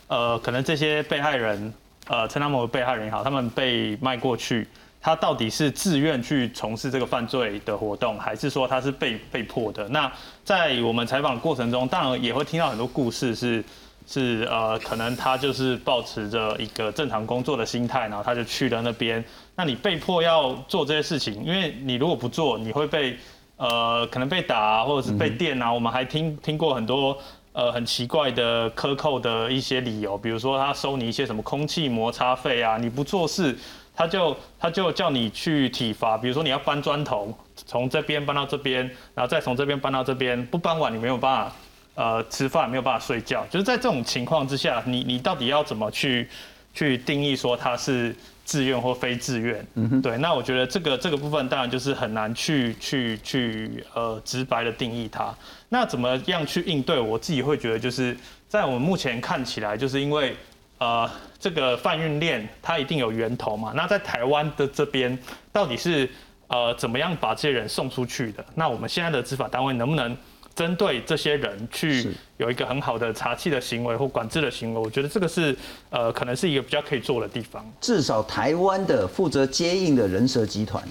[0.07, 1.71] 呃，可能这些被害人，
[2.07, 4.67] 呃，称他们为被害人也好，他们被卖过去，
[5.05, 9.87] 他到底是自愿去从事这个犯罪的活动，还是说他是被被迫的？
[9.89, 10.11] 那
[10.43, 13.63] 在我们采访的过程中，当然也会听到很多故事是。
[14.07, 19.23] 是呃，可能他就是保持着一个正常工作的心态，然后他就去了那边。
[19.55, 23.17] 那你被迫要做这些事情，因为你如果不做，你会被
[23.57, 25.73] 呃可能被打啊或者是被电啊。
[25.73, 27.17] 我们还听听过很多
[27.51, 33.57] 呃很奇怪的克扣的一些理由，比如说他收你一些什么空气摩擦费啊，你不做事，
[33.95, 41.55] 他就他就叫你去体罚，比如说你要搬砖头，从这边搬到这边，然后再从这边搬到这边，不搬完你没有办法。
[41.97, 46.27] 呃，吃饭没有办法睡觉，就是在这种情况之下，你你到底要怎么去
[46.73, 49.65] 去定义说他是自愿或非自愿？
[49.75, 55.33] 嗯哼，对，那我觉得这个这个部分当然就是很难去去去呃直白的定义它。
[55.69, 56.99] 那怎么样去应对？
[56.99, 58.13] 我自己会觉得就是
[58.49, 60.35] 在我们目前看起来，就是因为
[60.77, 61.09] 呃
[61.39, 63.73] 这个贩运链它一定有源头嘛。
[63.75, 65.17] 那在台湾的这边
[65.51, 66.09] 到底是
[66.47, 68.45] 呃怎么样把这些人送出去的？
[68.55, 70.15] 那我们现在的执法单位能不能？
[70.55, 75.53] 针对这些人去有一个很好的查气的行为或管制的行为，我觉得这个是
[75.89, 77.69] 呃，可能是一个比较可以做的地方。
[77.81, 80.81] 至少台湾的负责接应的人蛇集团，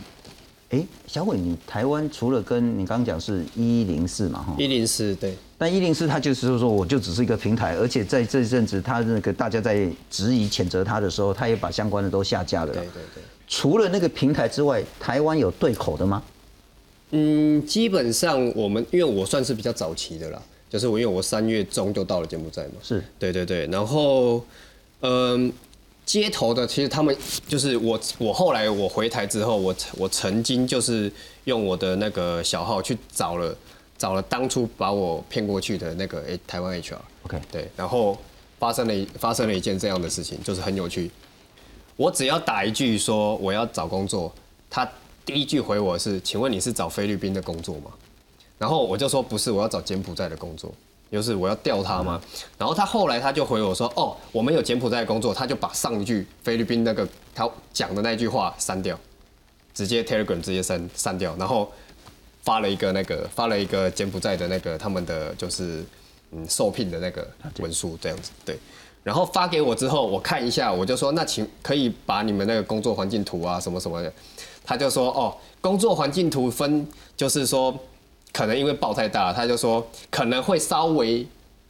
[0.75, 4.57] 哎，小伟，你台湾除了跟你刚刚讲是一零四嘛哈？
[4.59, 5.37] 一零四对。
[5.57, 12.73] 但一零四它就是说，我就只是一个平台，而且在这一阵子，他那个大家在质疑谴责他的时候，他也把相关的都下架了。
[12.73, 13.23] 对对对。
[13.47, 16.23] 除了那个平台之外，台湾有对口的吗？
[17.13, 24.45] 嗯，基本上我们因为我算是比较早期的啦，就是我因为我三月中就到了柬埔寨嘛，是对对对，然后
[25.01, 25.53] 嗯，
[26.05, 27.17] 街头的其实他们
[27.49, 31.11] 就是我我后来我回台之后，我我曾经就是
[31.45, 33.57] 用我的那个小号去找了
[33.97, 38.19] 找了当初把我骗过去的那个诶台湾 HR，OK 对，然后
[38.59, 41.11] 发生了发生了一件这样的事情，就是很有趣，
[41.97, 44.33] 我只要打一句说我要找工作，
[44.69, 44.89] 他。
[45.27, 47.91] 第一句回我是，请问你是找菲律宾的工作吗？
[48.59, 50.71] 然后我就说不是，我要找柬埔寨的工作，
[51.15, 52.21] 就是我要调他吗？
[52.59, 58.99] 然后他后来他就回我说，哦，我们有柬埔寨工作，他就把上一句菲律宾那个他讲的那句话删掉，
[59.73, 61.71] 直接 Telegram 直接删删掉，然后
[62.43, 65.85] 发了一个那个发了一个柬埔寨的那个他们的就是
[66.33, 67.25] 嗯受聘的那个
[67.61, 68.59] 文书这样子，对。
[69.05, 74.13] 然后发给我之后，我看一下，我就说那请可以把你们那个工作环境图啊什么什么的。
[74.65, 77.79] 他就说哦，工作环境图分就是说，
[78.35, 81.25] 可能因为爆太大了，他就说可能会稍微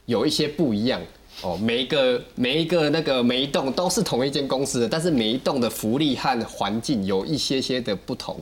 [0.07, 0.99] 有一些不一样
[1.43, 1.55] 哦。
[1.61, 8.35] 每一个每一个那个每一栋都是同一间公司的，但是每一栋的福利和环境有一些些的不同。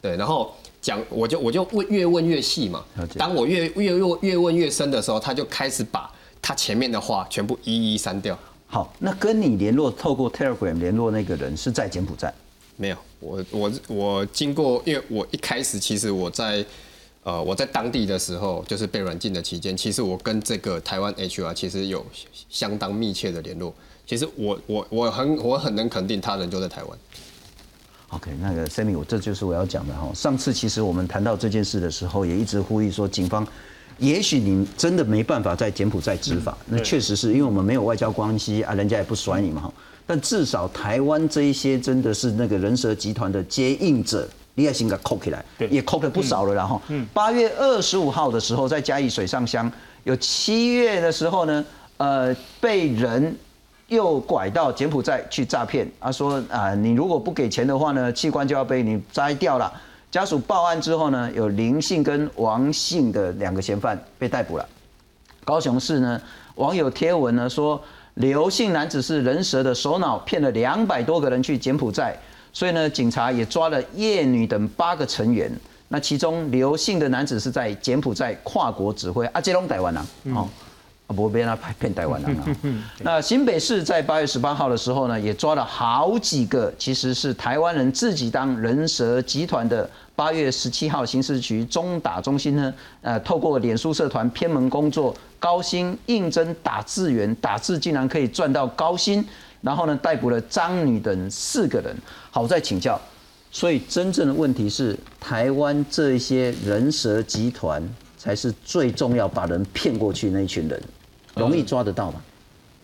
[0.00, 2.84] 对，然后讲我就我就问越问越细嘛。
[3.18, 6.08] 当我越越越越问越深的时候，他就开始把
[6.40, 8.38] 他前面的话全部一一删掉。
[8.66, 12.32] 好，那跟你联络透过 Telegram 联络那个人是在柬埔寨。
[12.76, 16.64] 没有，我我我经过，因为我一开始其实我在，
[17.22, 22.04] 呃，我在当地的时候，就是被软禁的期间，其实我跟这个台湾 HR 其实有
[22.48, 23.74] 相当密切的联络。
[24.06, 26.98] 其实我我我很我很能肯定，他人就在台湾。
[28.08, 30.10] OK，那个 Sammy，我这就是我要讲的哈。
[30.14, 33.46] 上次其实我们谈到这件事的时候，也一直呼吁说，警方
[33.98, 39.72] 也许你真的没办法在柬埔寨执法，那确实是因为我们没有外交关系啊，人家也不甩你嘛哈。
[40.06, 44.28] 但至少台湾这一些真的是那个人蛇集团的接应者，
[44.60, 46.52] 你也先给扣起来，也扣了不少了。
[46.52, 46.78] 然后，
[47.14, 49.72] 八月二十五号的时候，在嘉义水上乡，
[50.04, 51.64] 有七月的时候呢，
[51.96, 53.34] 呃，被人
[53.88, 55.90] 又拐到柬埔寨去诈骗。
[55.98, 59.72] 他说啊，你如果不给钱的话呢，器官就要被你摘掉了。
[60.10, 64.68] 家属报案之后呢，有林姓跟王姓的两个嫌犯被逮捕了。
[65.42, 66.20] 高雄市呢，
[66.56, 67.80] 网友贴文呢说。
[68.14, 72.14] 刘姓男子是人蛇的首脑，骗了两百多个人去柬埔寨，
[72.52, 75.50] 所以呢，警察也抓了叶女等八个成员。
[75.88, 80.48] 那其中刘姓的男子是在柬埔寨跨国指挥阿杰隆台湾呐，哦，
[81.08, 82.44] 不会被他骗台湾人啊。
[83.02, 89.88] 那新北市在八月十八号的时候呢，也抓了好几个，其实是台湾人自己当人蛇集团的。
[90.16, 99.24] 八月十七号，刑事局中打中心呢，呃，透过脸书社团偏门工作，高薪应征打字员，打字竟然可以赚到高薪，
[99.60, 101.96] 然后呢，逮捕了张女等四个人。
[102.30, 103.00] 好，再请教，
[103.50, 107.82] 所以真正的问题是，台湾这一些人蛇集团
[108.16, 110.82] 才是最重要把人骗过去那一群人，
[111.34, 112.20] 容易抓得到吗？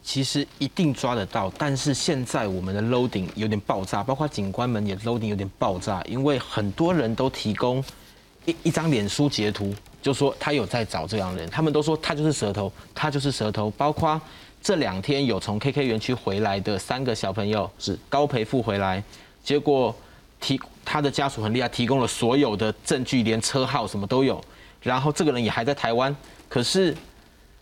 [0.02, 7.82] 其实一定抓得到，但是现在我们的 loading 有点爆炸，包括警官们也 loading 有点爆炸，因为很多人都提供
[8.44, 13.68] 一一张脸书截图，就说他有在找这样人，他们都说他就是舌头，他就是舌头。
[13.72, 14.20] 包括
[14.66, 19.00] 这两天有从 KK 园区回来的三个小朋友是高培富回来，
[19.44, 19.94] 结果
[20.40, 24.42] 提他的家属很厉害，提供了所有的证据，连车号什么都有，
[24.82, 26.14] 然后这个人也还在台湾，
[26.48, 26.92] 可是。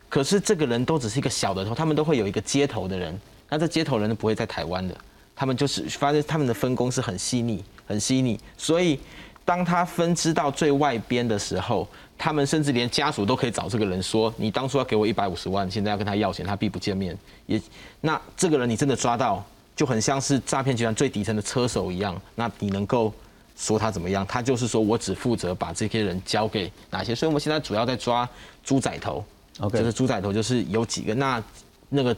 [0.08, 3.20] 可是这个人都只是一个小的头，他们都会有一个接头的人。
[3.50, 4.96] 那这接头人不会在台湾的，
[5.36, 8.40] 他们就是发现他们的分工是很细腻、很细腻。
[8.56, 8.98] 所以
[9.44, 17.60] 当他分支到最外边的时候，他们甚至连家属都可以找这个人说：“你当初要给我一百五十万，现在要跟他要钱，他必不见面。”也
[18.00, 19.44] 那这个人你真的抓到，
[19.76, 22.20] 就很像是诈骗集团最底层的车手一样。
[22.34, 23.12] 那你能够
[23.56, 24.26] 说他怎么样？
[24.26, 27.14] 他就是说我只负责把这些人交给哪些。
[27.14, 28.28] 所以我们现在主要在抓
[28.62, 29.24] 猪仔头。
[29.60, 31.42] OK，就是猪仔头，就是有几个，那
[31.88, 32.16] 那个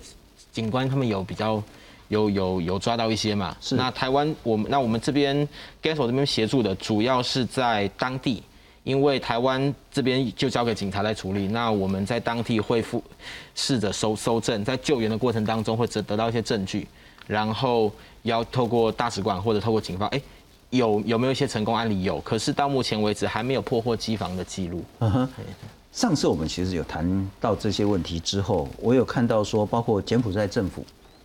[0.53, 1.63] 警官他们有比较
[2.09, 3.57] 有有有抓到一些嘛？
[3.61, 3.75] 是。
[3.75, 5.37] 那台湾我们那我们这边
[5.83, 8.43] GASO 这边协助的，主要是在当地，
[8.87, 11.49] 因为台湾这边就交给警察来处理。
[11.49, 13.03] 那我们在当地会负
[13.53, 16.87] 试着收收证，在救援的过程当中会得得到一些证据，
[17.27, 17.91] 然后
[18.23, 20.23] 要透过大使馆或者透过警方，哎，
[20.71, 22.05] 有有没有一些成功案例？
[22.05, 24.85] 有，可是到目前为止还没有破获机房的记录。
[25.01, 25.29] 嗯哼。
[25.91, 30.85] 上次我们其实有谈到这些问题之后，我有看到说，包括柬埔寨政府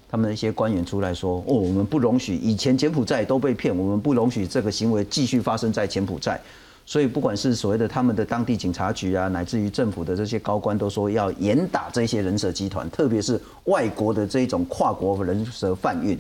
[0.10, 6.42] 他们的一些官员出来说，哦，我们不容许以前柬埔寨都被骗，我们不容许这个行为继续发生在柬埔寨。
[6.86, 16.20] 所以不管是所谓的他们的当地警察局啊，乃至于政府的这些高官都说要严打这些人蛇集团，特别是外国的这种跨国人蛇贩运。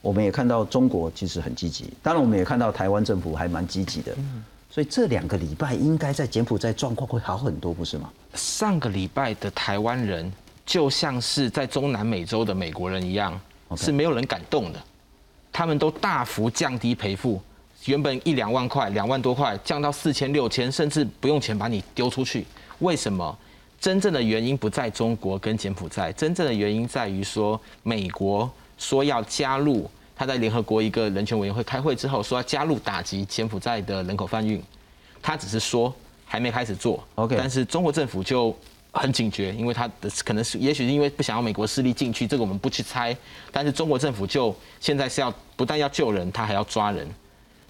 [0.00, 4.12] 我们也看到中国其实很积极，当然我们也看到台湾政府还蛮积极的。
[4.68, 8.10] 所以这两个礼拜应该在柬埔寨状况会好很多，不是吗？
[8.34, 10.32] 上个礼拜的台湾人
[10.66, 13.38] 就像是在中南美洲的美国人一样，
[13.76, 14.82] 是没有人敢动的。
[15.52, 17.40] 他们都大幅降低赔付，
[17.86, 22.46] 原本一两万块、两万多块，降到四千、六千，甚至不用钱把你丢出去。
[22.78, 23.36] 为什么？
[23.80, 29.90] 真正的原因不在中国跟柬埔寨，真正的原因在于说美国说要加入。
[30.14, 34.62] 他在联合国一个人权委员会开会之后，说要加入打击柬埔寨的人口贩运，
[35.20, 35.92] 他只是说
[36.24, 37.02] 还没开始做。
[37.16, 38.56] OK，但是中国政府就
[38.92, 43.16] 很警觉，因为他的可能是也许是因为不想要美国势力进去，这个我们不去猜。
[43.50, 47.08] 但是中国政府就现在是要不但要救人，他还要抓人。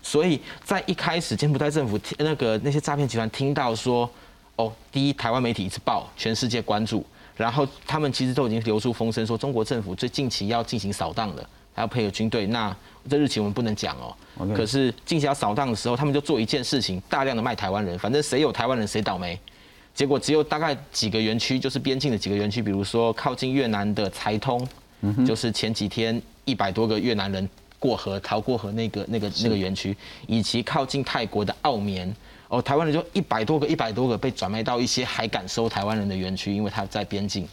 [0.02, 4.08] 所以在一开始柬埔寨政府那个那些诈骗集团听到说，
[4.56, 7.04] 哦，第一台湾媒体一直报，全世界关注，
[7.36, 11.48] 然后他们其实都已经流出风声说中国政府最近期要进行扫荡了。
[11.74, 12.76] 还要配合军队，那
[13.08, 14.14] 这日期我们不能讲哦。
[14.54, 19.40] 可是进行扫荡的时候，他们就做一件事情，大量的卖台湾人，反正谁有台湾人谁倒霉。
[19.94, 24.68] 结果只有大概几个园区，就是边境的几个园区，比如说靠近越南的财通，
[25.26, 27.48] 就是前几天一百多个越南人
[27.82, 29.96] 过河逃过河那个那个那个园区，
[30.28, 32.14] 以及靠近泰国的澳棉，
[32.46, 37.48] 哦，台湾人就一百多个一百多个被转卖到一些还敢收台湾人的园区，因为他在边境。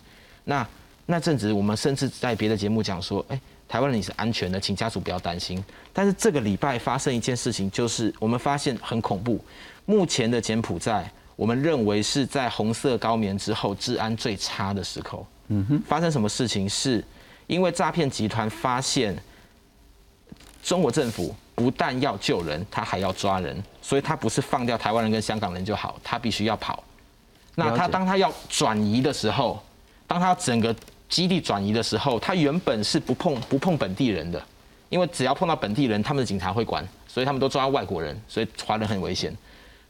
[0.45, 0.67] 那
[1.07, 3.41] 那阵子我们甚至在别的节目讲说，哎。
[3.69, 5.63] 台湾人你是安全的，请家属不要担心。
[5.93, 9.39] 但是这个礼拜发生一件事情，就是我们发现很恐怖。
[9.85, 15.23] 目前的柬埔寨，我们认为是在红色高棉之后治安最差的时候。
[15.49, 16.67] 嗯哼，发生什么事情？
[16.67, 17.05] 是
[17.45, 19.15] 因为诈骗集团发现
[20.63, 26.83] 中国政府不但要救人，他还要抓人，所以他不是放掉台湾人跟香港人就好，他必须要跑。
[27.55, 29.61] 那他当他要转移的时候，
[30.07, 30.75] 当他整个。
[31.09, 34.39] 基地转移的时候，他原本是不碰不碰本地人的，
[34.89, 39.35] 因为只要碰到本地人，他们的警察会管，所以他们都抓外国人，所以华人很危险。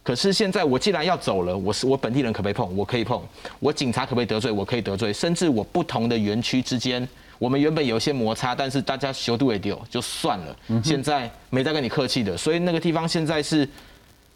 [0.02, 2.78] 可是现在我既然要走了，我是我本地人可不可以碰？
[2.78, 3.22] 我可以碰。
[3.60, 4.50] 我警察可不可以得罪？
[4.50, 5.12] 我可以得罪。
[5.12, 7.06] 甚至我不同的园区之间，
[7.40, 10.56] 我们原本有一些摩擦，但是大家修度也丢就算了。
[10.84, 13.68] 现在没再跟你客气的，所以那个地方现在是。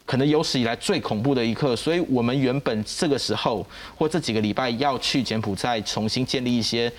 [0.06, 6.92] 可能有史以来最恐怖的一刻，所以我们原本这个时候或这几个礼拜要去柬埔寨重新建立一些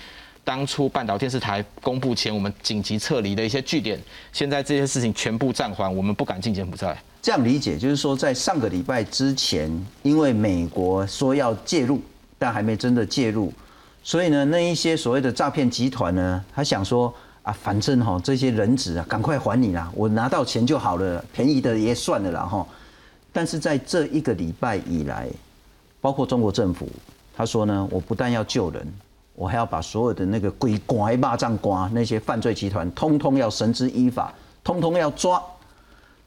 [0.43, 4.01] 当初半岛电视台公布前我们紧急撤离的一些据点，
[4.33, 6.97] 现在这些事情全部暂缓，我们不敢进柬埔寨。
[7.21, 9.69] 这样理解就是说，在上个礼拜之前，
[10.01, 12.01] 因为美国说要介入，
[12.39, 13.53] 但还没真的介入，
[14.05, 22.63] 所以呢，那一些所谓的诈骗集团呢，他想说啊，反正哈这些人质啊，赶快还你啦，我拿到钱就好了，便宜的也算了啦哈。
[23.33, 25.27] 但是在这一个礼拜以来，
[26.01, 26.87] 包括中国政府，
[27.35, 28.87] 他说呢，我不但要救人，
[29.33, 34.31] 我还要把所有的那个鬼拐骂仗瓜那些犯罪集团，通通要绳之以法，
[34.63, 35.41] 通通要抓。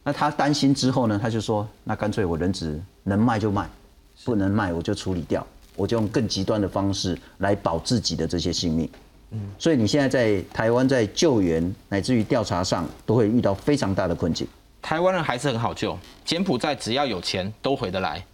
[0.02, 3.68] 那他担心之后呢，他就说，那干脆我人质能卖就卖，
[4.24, 5.46] 不能卖我就处理掉，
[5.78, 8.86] 我就用更极端的方式来保自己的这些性命。
[9.30, 14.46] 嗯，所以你现在在台湾在救援乃至于调查上，都会遇到非常大的困境。
[14.80, 18.24] 台湾人还是很好救，柬埔寨只要有钱都回得来，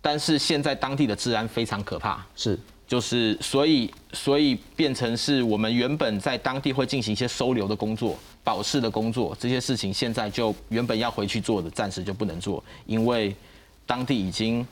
[0.00, 13.34] 但是现在当地的治安非常可怕，是，就是所以所以变成是我们原本在当地会进行一些收留的工作、保释的工作，这些事情现在就原本要回去做的，暂时就不能做，因为
[13.86, 14.66] 当地已经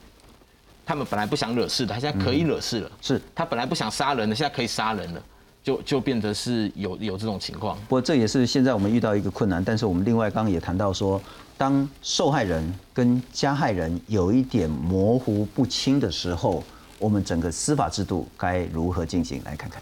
[0.91, 5.23] 他们本来不想惹事的，他现在可以惹事了，是他本来不想杀人的，现在可以杀人了。
[5.63, 9.63] 就就变得是有有这种情况，不过这也是现在我们遇到一个困难。
[9.63, 11.23] 但是我们另外刚刚也谈到说，
[11.57, 16.65] 当受害人跟加害人有一点模糊不清的时候，
[16.99, 19.41] 我们整个司法制度该如何进行？
[19.45, 19.81] 来看看。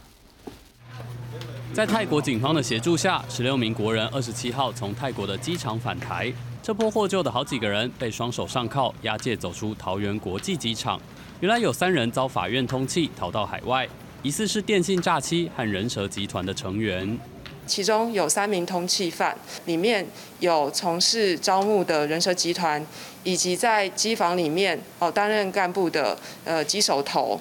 [1.73, 6.31] 在泰国警方的协助下，十六名国人二十七号从泰国的机场返台。
[6.69, 11.01] 这波获救的好几个人被双手上铐押解走出桃园国际机场。
[11.41, 13.89] 原来有三人遭法院通缉，逃到海外。
[14.23, 17.19] 疑似是电信诈欺和人蛇集团的成员，
[17.67, 20.07] 其中有三名通缉犯，里面
[20.41, 22.87] 有从事招募的人蛇集团，
[23.25, 27.41] 以及在机房里面哦担任干部的呃机手头。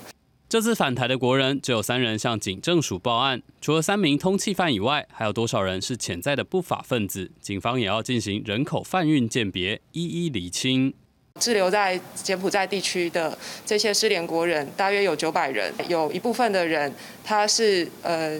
[0.49, 7.29] 这次返台的国人只有三人向警政署报案，除了三名通缉犯以外，还有多少人是潜在的不法分子？
[7.41, 10.93] 警方也要进行人口贩运鉴别，一一厘清。
[11.37, 16.93] 滞留在柬埔寨地区的这些失联国人，大约有九百人，有一部分的人
[17.25, 18.39] 他是呃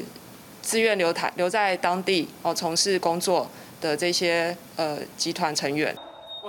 [0.62, 3.52] 自愿留台留在当地哦从事工作
[3.82, 5.94] 的这些呃集团成员。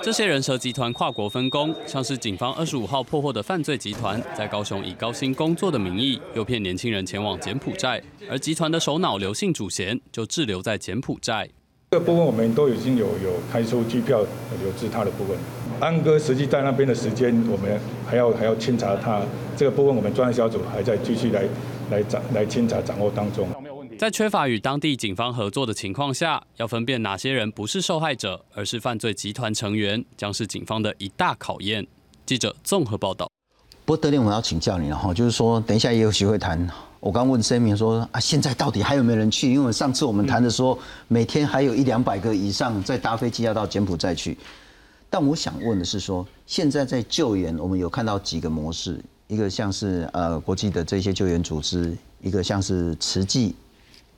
[0.02, 11.48] 这些人蛇集团跨国分工，像是警方二十五号破获的犯罪集团，在高雄以高薪工作的名义诱骗年轻人前往柬埔寨，而集团的首脑刘姓主嫌就滞留在柬埔寨。
[11.90, 14.20] 这个部分我们都已经有有开出机票
[14.62, 15.36] 留置他的部分。
[15.80, 19.22] 安哥实际在那边的时间，我们还要还要清查他
[19.56, 21.44] 这个部分，我们专案小组还在继续来
[21.90, 23.48] 来掌来清查掌握当中。
[23.98, 31.84] 在缺乏与当地警方合作的情况下，要分辨哪些人不是受害者，而是犯罪集团成员，将是警方的一大考验。
[32.24, 33.28] 记者综合报道。
[33.84, 36.70] 不过德林，我要请教你了哈，就是说，等一下也有机会谈。
[37.00, 39.52] 我刚问声明说啊，现在到底还有没有人去？
[39.52, 40.78] 因为上次我们谈的说，
[41.08, 44.38] 每天还有一两百个以上在搭飞机要到柬埔寨去。
[45.10, 53.56] 但我想问的是说，现在在救援，我们有看到几个模式，一个像是呃国际的这些救援组织，一个像是慈济，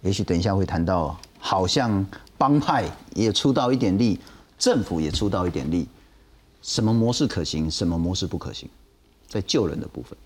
[0.02, 2.06] 也许等一下会谈到，好像
[2.38, 2.84] 帮派
[3.14, 4.18] 也出到一点力，
[4.58, 5.86] 政府也出到一点力，
[6.62, 8.68] 什么模式可行，什么模式不可行，
[9.26, 10.18] 在救人的部分。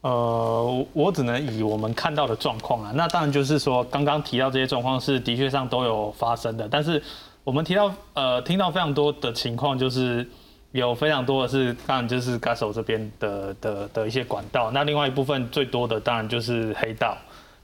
[0.00, 7.02] 呃，我只能以我们看到的状况啊，那当然就是说，刚刚提到这些状况是的确上都有发生的，但是。
[7.44, 10.28] 我们提到呃，听到非常多的情况，就是
[10.72, 14.70] 有非常多的是，当然就是 GASO 这边的的的一些管道。
[14.70, 17.16] 那另外一部分最多的当然就是黑道。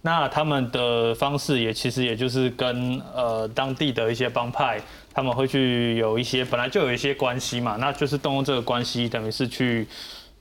[0.04, 4.78] 那他们的方式也其实也就是跟呃当地的一些帮派，
[5.14, 9.88] 他们会去有一些本来就有一些关系嘛，那就是动用这个关系，等于是去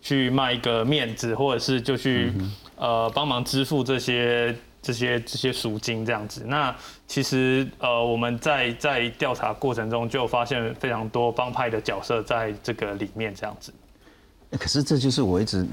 [0.01, 2.33] 去卖一个面子，或者是就去
[2.75, 4.53] 呃帮忙支付这些。
[4.85, 6.75] 这些这些赎金这样子，那
[7.07, 13.73] 其实呃我们在在调查过程中就发现非常多帮派的角色在这个里面这样子。
[14.59, 15.65] 可是这就是我一直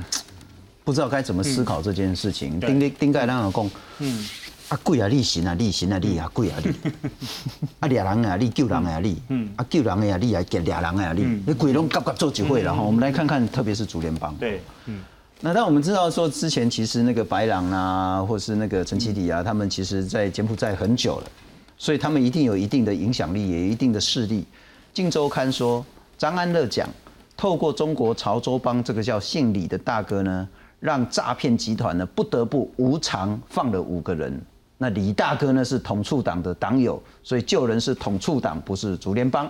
[0.91, 2.59] 不知道该怎么思考这件事情。
[2.59, 3.70] 丁丁丁盖让老公，
[4.01, 4.26] 嗯，
[4.66, 6.74] 啊贵啊利行啊利行啊利啊贵啊利，
[7.78, 12.82] 啊俩人啊利救人啊利，嗯，啊救人啊利啊给俩人啊利，你鬼拢夹夹做几回了哈？
[12.82, 15.01] 我们来看看，特别是主联邦，对，嗯。
[15.43, 21.30] 那但我们知道说，之前其实那个白狼啊，或是那个陈启礼啊，他们其实在柬埔寨很久了，
[21.78, 24.41] 所以他们一定有一定的影响力，也有一定的势力。
[24.93, 25.86] 《镜周刊》说，
[26.18, 26.88] 张安乐讲，
[27.36, 30.47] 透过中国潮州帮这个叫姓李的大哥呢，
[30.81, 34.41] 让诈骗集团呢不得不无偿放了五个人。
[34.78, 39.49] 那李大哥呢是统促党的党友，所以救人是统促党，不是竹联帮。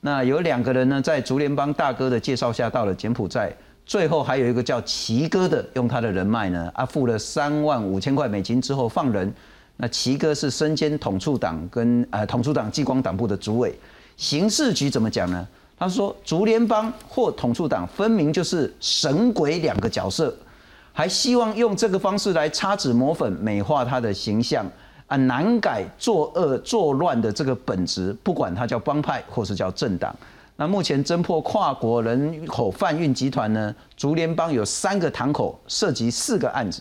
[0.00, 3.50] 那有两个人呢，在竹联帮大哥的介绍下到了柬埔寨。
[3.86, 9.32] 最后还有一个叫齐哥的，用他的人脉呢，啊付了三万五千块美金之后放人。
[9.76, 13.78] 那齐哥是身兼统促党跟呃统促党激光党部的主委。
[14.16, 15.46] 刑事局怎么讲呢？
[15.76, 20.34] 他说竹联帮或统促党分明就是神鬼两个角色，
[20.96, 24.64] 还希望用这个方式来擦脂抹粉，美化他的形象
[25.08, 30.14] 啊，难改作恶作乱的这个本质，不管他叫帮派或是叫政党。
[30.54, 36.80] 那目前侦破跨国人口贩运集团呢，竹联帮有三个堂口，涉及四个案子。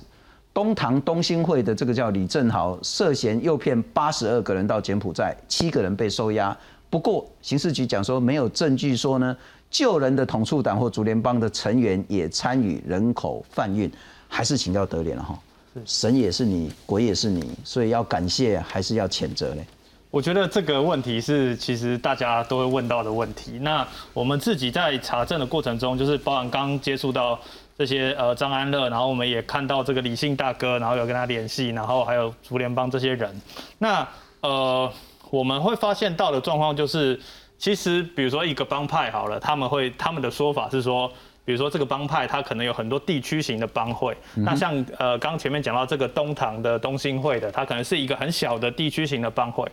[0.54, 6.56] 东堂东兴会的这个叫李正豪，涉嫌诱骗八十二个人到柬埔寨，七个人被收押。
[6.92, 9.36] 不过刑事局讲说没有证据说呢，
[9.74, 13.92] 救人的统促党或竹联帮的成员也参与人口贩运，
[14.30, 15.38] 还是请教德联了哈。
[15.84, 19.64] 神也是你，鬼也是你，所以要感谢还是要谴责呢？
[20.12, 23.54] 我觉得这个问题是其实大家都会问到的问题。
[23.54, 27.40] 那我们自己在查证的过程中，就是包含刚接触到
[27.76, 33.42] 这些呃张安乐，然后我们也看到这个李姓大哥，然后有跟他联系，然后还有竹联帮这些人。
[33.80, 34.08] 那
[34.42, 34.88] 呃
[35.32, 37.20] 我们会发现到的状况就是，
[37.64, 41.10] 其实比如说一个帮派好了，他们会他们的说法是说，
[41.46, 44.14] 比如说这个帮派它可能有很多地区型的帮会。
[44.34, 49.66] 那像呃刚前面讲到这个东堂的东兴会的，它可能是一个很小的地区型的帮会。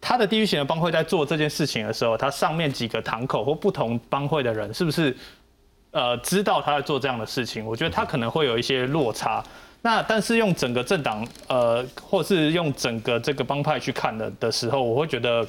[0.00, 5.16] 他的地区型的帮会在做这件事情的时候，他上面几个堂口或不同帮会的人，是不是
[5.90, 7.66] 呃知道他在做这样的事情？
[7.66, 9.42] 我觉得他可能会有一些落差。
[9.82, 15.44] 那但是用整个政党呃，或是用整个这个帮派去看的的时候，我会觉得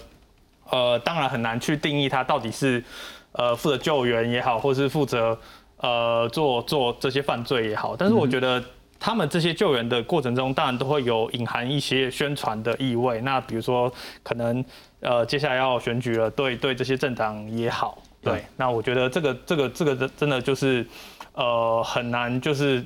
[0.70, 2.84] 呃，当然很难去定义他到底是
[3.32, 5.38] 呃负责救援也好，或是负责
[5.78, 7.95] 呃做做这些犯罪也好。
[7.95, 8.63] 但是我觉得。
[8.97, 13.20] 他们这些救援的过程中，当然都会有隐含一些宣传的意味。
[13.22, 13.91] 那比如说，
[14.24, 14.63] 可能
[15.01, 18.43] 呃接下来要选举了，对对这些政党也好，对。
[18.55, 20.88] 那我觉得这个这个这个真的就是
[21.34, 22.84] 呃很难，就是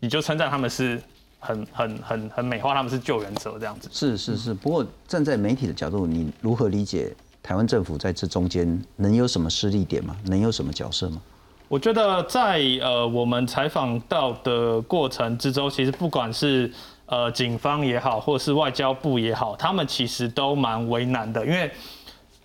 [0.00, 1.00] 你就称赞他们是
[1.38, 3.88] 很很很很美化他们是救援者这样子。
[3.92, 10.16] 是是是，不过站在媒体的角度，你如何理解台湾政府在这中间能有什么失利点吗？
[10.26, 11.20] 能有什么角色吗？
[11.68, 16.72] 我觉得在呃我们采访到的过程之中，其实不管是
[17.06, 21.70] 呃警方也好，或是外交部也好，他们其实都蛮为难的，因为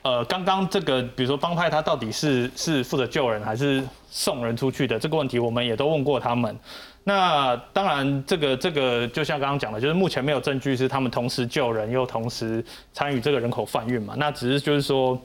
[0.02, 6.56] 呃刚刚这个比如说帮派他到底是是负责救人还是送人出去的这个问题，我们也都问过他们。
[7.04, 14.14] 那当然这个这个就像刚刚讲的，就是目前没有证据是他们同时救人又同时参与这个人口贩运嘛。
[14.18, 15.20] 那只是就是说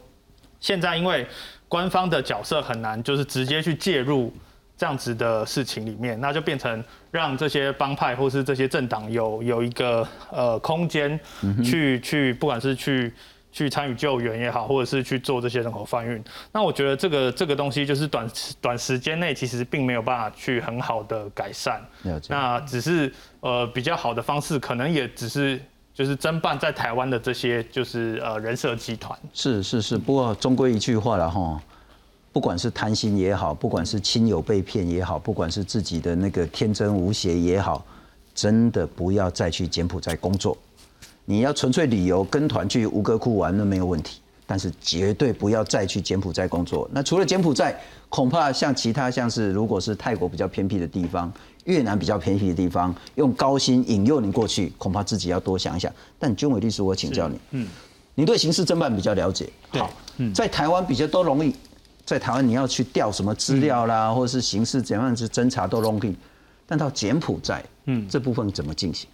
[0.60, 1.26] 现在因为。
[1.70, 4.32] 官方的角色很难，就是直接去介入
[4.74, 11.20] 这样子的事情里面，那就变成让这些帮派或是这些政党有有一个呃空间
[11.62, 13.12] 去去，不管是去
[13.50, 16.22] 去参与救援也好，或者是去做这些人口贩运。
[16.52, 18.30] 那我觉得这个这个东西就是短
[18.60, 21.80] 短时间内其实并没有办法去很好的改善。
[22.28, 25.60] 那只是呃比较好的方式，可能也只是。
[25.94, 29.18] 就是侦办在台湾的这些，就是呃人设集团。
[29.34, 31.60] 是是是，不过终归一句话了哈，
[32.32, 37.84] 不管是贪心也好，不管是亲友被骗也好，不管是自己的那个天真无邪也好，
[38.32, 40.56] 真的不要再去柬埔寨工作。
[41.30, 46.88] 你要纯粹旅游跟团去吴哥窟玩那没有问题，但是绝对不要再去柬埔寨工作。
[46.90, 51.30] 那除了柬埔寨，恐怕像其他像是如果是泰国比较偏僻的地方。
[51.64, 55.92] 越南比较偏僻的地方，用高薪引诱你过去，恐怕自己要多想一想。
[56.18, 57.68] 但军委律师，我请教你，嗯，
[58.14, 59.90] 你对刑事侦办比较了解，好，
[60.34, 61.54] 在台湾比较都容易，
[62.06, 66.16] 在台湾你要去调什么资料啦，或者是刑事怎样子侦查都容易，
[66.68, 69.08] 但到柬埔寨，嗯，这部分怎么进行？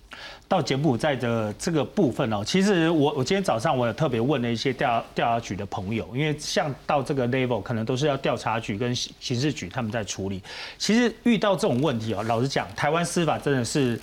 [0.49, 10.43] 到柬埔寨的这个部分哦，其实我我今天早上我有特别问了一些调调查局的朋友，因为像到这个 level 可能都是要调查局跟刑刑事局他们在处理。
[10.79, 13.99] 其实遇到这种问题哦，老实讲，台湾司法真的是。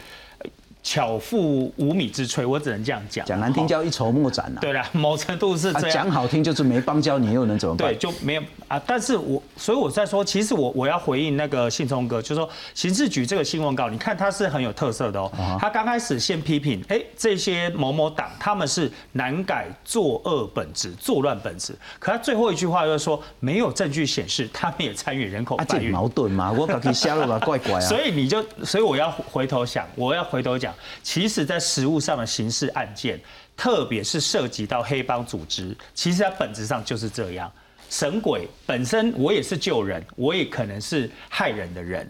[0.84, 3.26] 巧妇无米之炊，我只能这样讲。
[3.26, 4.60] 讲难听叫一筹莫展呐。
[4.62, 5.92] 对啦，某程度是这样。
[5.92, 7.88] 讲好听就是没帮教你，又能怎么办？
[7.88, 8.82] 对，就没有啊。
[8.86, 15.32] 但是我所以我在说，其实我我要回应那个信聪哥，就说刑事局这个新闻稿，你看它是很有特色的哦。
[15.60, 21.76] 他刚开始先批评，哎，这些某某党他们是难改作恶本质、作乱本质。
[22.00, 25.92] 可他最后一句话就是说，没有证据显示他们也参与人口贩运。
[25.92, 27.82] 矛盾嘛，我可以瞎了吧，怪怪啊。
[27.88, 30.71] 所以你就，所以我要回头想，我要回头讲。
[31.04, 33.20] 其实，在实物上的刑事案件，
[33.56, 37.52] 特别是涉及到黑帮组织，其实它本质上就是这样。
[37.90, 42.10] 神鬼本身，我也是救人，我也可能是害人的人。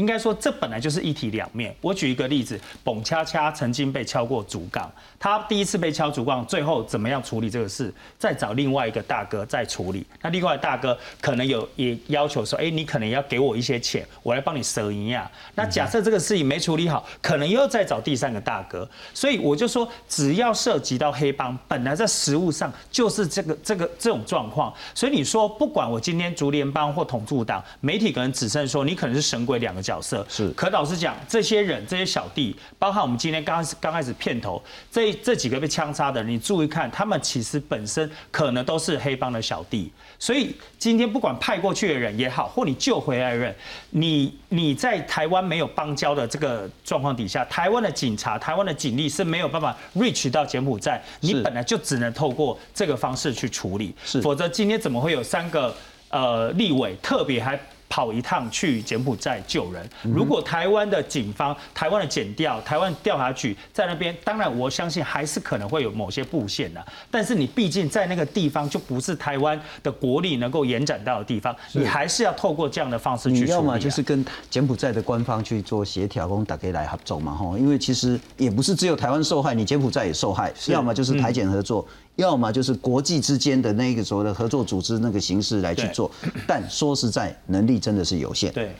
[0.00, 1.76] 应该说，这本来就是一体两面。
[1.82, 7.92] 我举一个例子，蹦恰恰曾经被敲过竹杠，他第一次被敲竹杠，最后怎么样处理这个事？
[8.18, 10.06] 再找另外一个大哥再处理。
[10.22, 15.30] 那另外大哥可能有也要求说，哎，你可能要给我一些钱，我来帮你蛇一样。
[15.54, 18.88] 那假设这个事情没处理好，可能又再找第三个大哥。
[19.12, 24.72] 所以我就说，只要涉及到黑帮，本来在实务上就是这个这个这种状况。
[24.94, 29.89] 所以你说，不管我今天竹联帮或统促党，媒体可能只剩说你可能是神鬼两个。
[29.90, 30.24] 角色。
[30.28, 39.90] 是，可老实讲，这些人这些小弟，包括我们今天刚开始刚开始片头这这几个被枪杀的人，你注意看，他们其实本身可能都是黑帮的小弟。
[40.16, 43.54] 所以今天不管派过去的人也好，或你救回来的人，
[43.90, 55.74] 你你在台湾没有邦交的这个状况底下，台湾的警察、台湾的警力是没有办法 reach 到柬埔寨，你本来就只能透过这个方式去处理，否则今天怎么会有三个
[56.10, 57.58] 呃立委特别还？
[57.90, 59.86] 跑一趟去柬埔寨救人。
[60.04, 66.82] 如果台湾的警方、台湾的检调、台湾调查局在那边，当然我相信还是可能会有某些布线的。
[67.10, 73.40] 但是你毕竟在那个地方就不是台湾的国力能够延展到的地方，你还是要透过这样的方式去。
[73.40, 77.58] 你要么就是跟柬埔寨的官方去做协调，跟打给来合作嘛吼。
[77.58, 80.52] 因为其实也不是只有台湾受害，你柬埔寨也受害。
[80.68, 81.84] 要么就是台柬合作。
[82.16, 86.10] 要么就是国际之间的那个所谓的合作组织那个形式来去做，
[86.46, 88.52] 但说实在，能力真的是有限。
[88.52, 88.70] 对。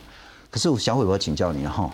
[0.51, 1.91] 可是小伟，我要请教你哈，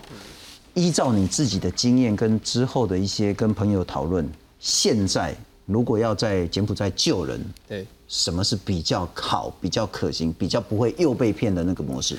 [0.74, 4.28] 依照你自己的经验跟之后的一些跟朋友讨论，
[4.58, 5.34] 现在
[5.64, 12.18] 如果要在柬埔寨救人，对，什么是比较好、比较可行、比较不会又被骗的那个模式？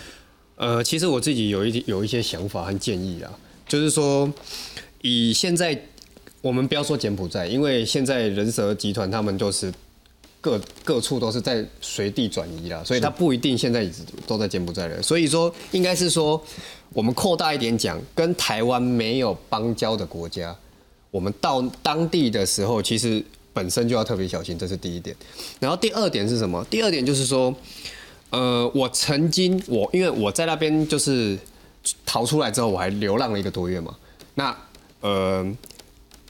[0.55, 3.31] 呃，其实我自己有一有一些想法和建议啊，
[3.67, 4.31] 就是说
[5.01, 5.79] 以现在。
[6.39, 9.73] 我们不要说柬埔寨，因为现在人蛇集团他们就是
[10.41, 13.87] 各各处都是在随地转移了，所以他不一定现在
[14.25, 15.01] 都在柬埔寨了。
[15.01, 16.41] 所以说，应该是说
[16.93, 20.55] 我们扩大一点讲，跟台湾没有邦交的国家，
[21.11, 23.23] 我们到当地的时候，其实
[23.53, 25.15] 本身就要特别小心，这是第一点。
[25.59, 26.65] 然后第二点是什么？
[26.69, 27.53] 第二点就是说，
[28.29, 31.37] 呃，我曾经我因为我在那边就是
[32.05, 33.95] 逃出来之后，我还流浪了一个多月嘛，
[34.35, 34.57] 那
[35.01, 35.55] 呃。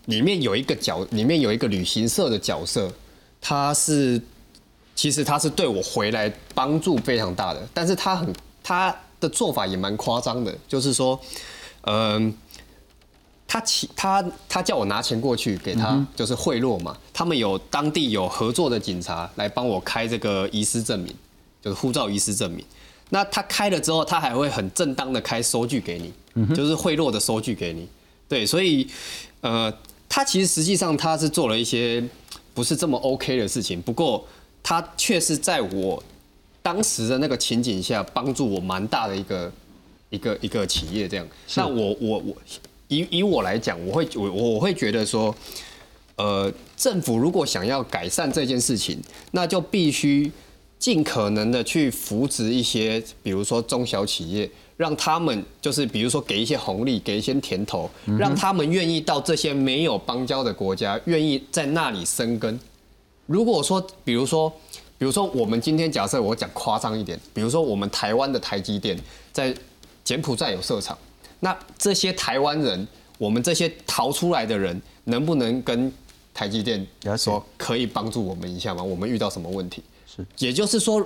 [0.07, 2.89] 里面有一个角，里面有一个旅行社的角色，
[3.49, 4.21] 他是
[4.93, 8.27] 其实他是对我回来帮助非常大的，但是他很
[8.61, 11.17] 他的做法也蛮夸张的，就是说，
[11.83, 12.35] 嗯，
[13.47, 16.97] 他请他他叫我拿钱过去给他，就是贿赂嘛。
[17.13, 21.15] 他们有当地有合作的警察来帮我开这个遗失证明，
[21.61, 22.65] 就是护照遗失证明。
[23.11, 27.87] 那他开了之后，他还会很正当的开收据给你，就是贿赂的收据给你。
[28.27, 28.85] 对，所以
[29.39, 29.73] 呃。
[30.09, 32.01] 他其实实际上他是做了一些
[32.57, 34.27] 不是这么 OK 的事情，不过
[34.63, 36.03] 他却是在我
[36.63, 39.53] 当时的那个情景下帮助我蛮大的一个
[40.09, 41.27] 一个一个企业这样。
[41.53, 42.35] 那我我我
[42.87, 45.35] 以以我来讲，我会我我会觉得说，
[46.15, 48.99] 呃，政府如果想要改善这件事情，
[49.33, 50.31] 那就必须
[50.79, 54.49] 尽可能的去扶植一些，比如说中小企业。
[54.77, 62.57] 让他们就是比如说给一些红利，给一些甜头，让他们愿意到这些没有邦交的国家，愿意在那里生根。
[63.25, 64.47] 如果说，比如说，
[64.99, 68.95] 比如说我们今天假设我讲夸张一点，比如说我们台湾的台积电
[69.33, 69.51] 在
[70.03, 70.95] 柬埔寨有设厂，
[71.39, 75.91] 那这些台湾人，我们这些逃出来的人，能不能跟
[76.35, 76.85] 台积电
[77.17, 78.83] 说可以帮助我们一下吗？
[78.83, 79.81] 我们遇到什么问题？
[80.05, 81.03] 是，也就是说。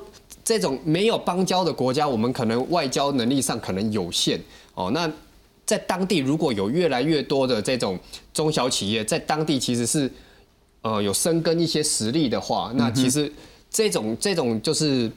[0.52, 4.38] 这种没有邦交的国家，我们可能外交能力上可能有限
[4.74, 4.92] 哦。
[4.92, 5.10] 那
[5.66, 7.98] 在当地如果有越来越多的这种
[8.34, 10.12] 中小企业在当地其实是
[10.82, 13.32] 呃有生根一些实力的话，那其实
[13.70, 15.10] 这种这种就是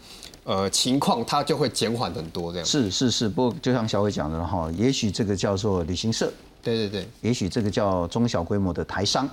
[0.44, 2.64] 呃情况它就会减缓很多这样。
[2.64, 6.32] 是是是，不过就像小伟讲的哈，也许这个叫做旅行社，
[6.62, 9.28] 对对对，也许这个叫中小规模的台商，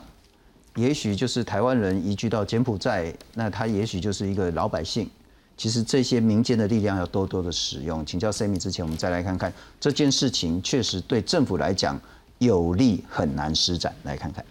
[0.75, 5.07] 也许就是台湾人移居到柬埔寨，那他也许就是一个老百姓。
[5.61, 8.03] 其实这些民间的力量要多多的使用。
[8.03, 12.01] 请教 Sammy 之前，我们再来看看这件事情确实对政府来讲
[12.39, 13.93] 有利很难施展。
[14.01, 14.43] 来看看，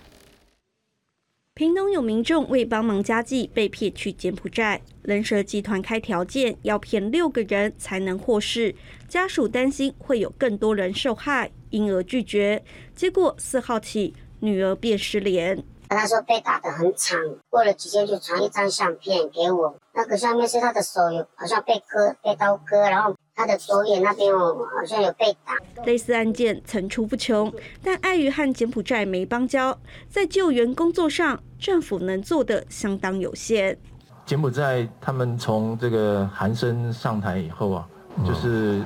[1.55, 8.73] 屏东有民众为帮忙家计被骗去柬埔寨，人蛇集团开条件要骗六个人才能获释，
[9.09, 12.63] 家属担心会有更多人受害，因而拒绝。
[12.95, 15.61] 结果四号起，女儿便失联。
[15.97, 17.19] 他说被打得很惨，
[17.49, 25.57] 过了几天就传一张相片给我，那个上面是他的手有好像被割，被刀割，然后他的左眼那边哦好像有被打。
[25.85, 29.77] 类似案件层出不穷，但碍于和柬埔寨没邦交，
[30.09, 33.77] 在救援工作上，政府能做的相当有限。
[34.25, 37.89] 柬埔寨他们从这个韩生上台以后啊，
[38.25, 38.81] 就是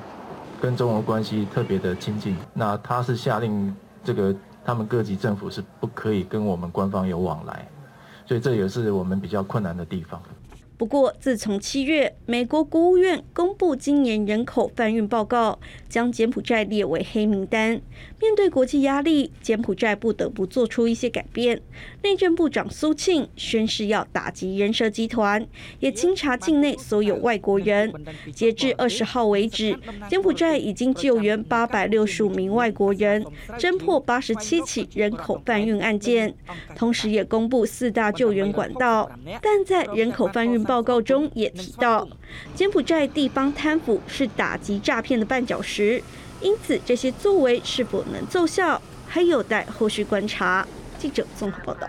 [0.58, 4.34] 跟中国关系特别的亲近，那他是下令这个。
[4.64, 7.68] 他们各级政府是不可以跟我们官方有往来，
[8.26, 10.22] 所以这也是我们比较困难的地方。
[10.76, 17.80] 不过，自从七月，美国国务院公布今年人口贩运报告，将柬埔寨列为黑名单。
[18.20, 21.62] 面对国际压力，柬埔寨不得不做出一些改变，
[22.04, 25.44] 内政部长苏庆宣誓要打击人蛇集团，
[25.80, 27.90] 也清查境内所有外国人。
[28.30, 29.74] 截至二十号为止，
[30.10, 33.24] 柬埔寨已经救援八百六十五名外国人，
[33.58, 36.34] 侦破八十七起人口贩运案件，
[36.76, 39.10] 同时也公布四大救援管道。
[39.40, 42.06] 但在人口贩运报告中也提到，
[42.54, 46.02] 柬埔寨地方贪腐是打击诈骗的绊脚石，
[46.42, 50.68] 因此这些作为是否能奏效，还有待后续观察。
[51.04, 51.86] 记者综合报道。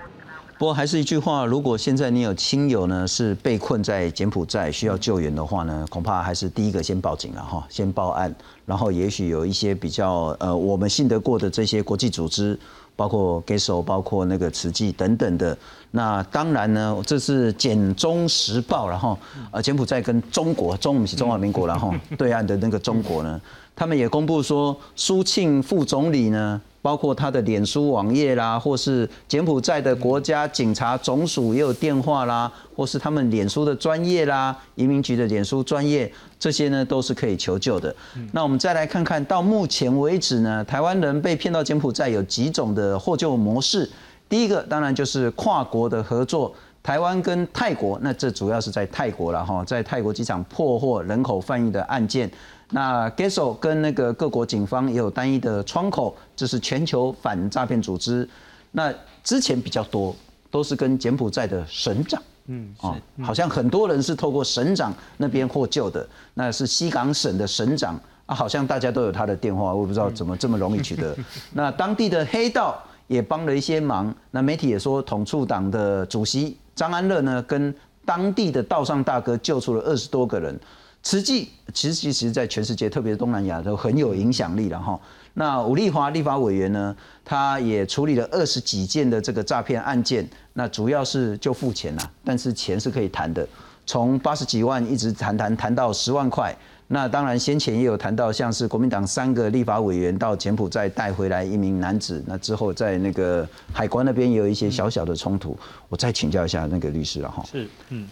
[0.57, 8.33] 不过还是一句话，如果现在你有亲友呢是被困在柬埔寨需要救援的话呢，恐怕还是第一个先报警了哈，先报案，
[8.65, 12.59] 然后也许有一些比较呃我们信得过的这些国际组织，
[12.93, 15.57] 包括 GESO，包括那个慈济等等的。
[15.91, 19.17] 那当然呢，这是柬中时报然后
[19.51, 23.39] 呃柬埔寨跟中国，中我们是中华民国然后 对岸的那个中国呢，
[23.75, 26.61] 他们也公布说苏庆副总理呢。
[26.85, 37.95] 包括他的脸书网页啦，或是柬埔寨的国家警察总署也有电话啦，或是他们脸书的专业啦，移民局的脸书专业，这些呢都是可以求救的。
[38.31, 43.89] 那我们再来看看到目前为止呢，台湾人被骗到柬埔寨有几种的获救模式。
[44.29, 46.53] 第一个当然就是跨国的合作，
[46.83, 52.29] 台湾跟泰国，那这主要是在泰国了哈，在泰国机场破获人口贩运的案件。
[52.71, 58.27] 那 GESO 跟那个各国警方也有单一的窗口，这是全球反诈骗组织。
[58.71, 58.93] 那
[59.23, 60.15] 之前比较多
[60.49, 66.05] 都是跟柬埔寨的省长，嗯，哦，好像很多人是透过省长那边获救的。
[66.33, 71.15] 那是西港省的省长啊，好像大家都有他的电话，我不知道怎么这么容易取得。
[71.53, 74.13] 那当地的黑道也帮了一些忙。
[74.31, 80.59] 那媒体也说，统促党的主席张安乐呢，跟当地的道上大哥救出了二十多个人。
[81.05, 84.99] 慈济其实其实，在全世界，特别是东南亚都很有影响力了哈。
[85.35, 93.47] 那吴立华立法委员呢，他也处理了二十几件的这个诈骗案件，那主要是就付钱呐，但是钱是可以谈的，
[93.85, 96.53] 从八十几万一直谈谈谈到十万块。
[96.87, 105.55] 那当然先前也有谈到，像是国民党三个立法委员到柬埔寨带回来一名男子，那之后在那个海关那边也有一些小小的冲突。
[105.87, 107.45] 我再请教一下那个律师了哈。
[107.51, 108.07] 是，嗯，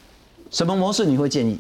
[0.52, 1.60] 什么模式你会建议？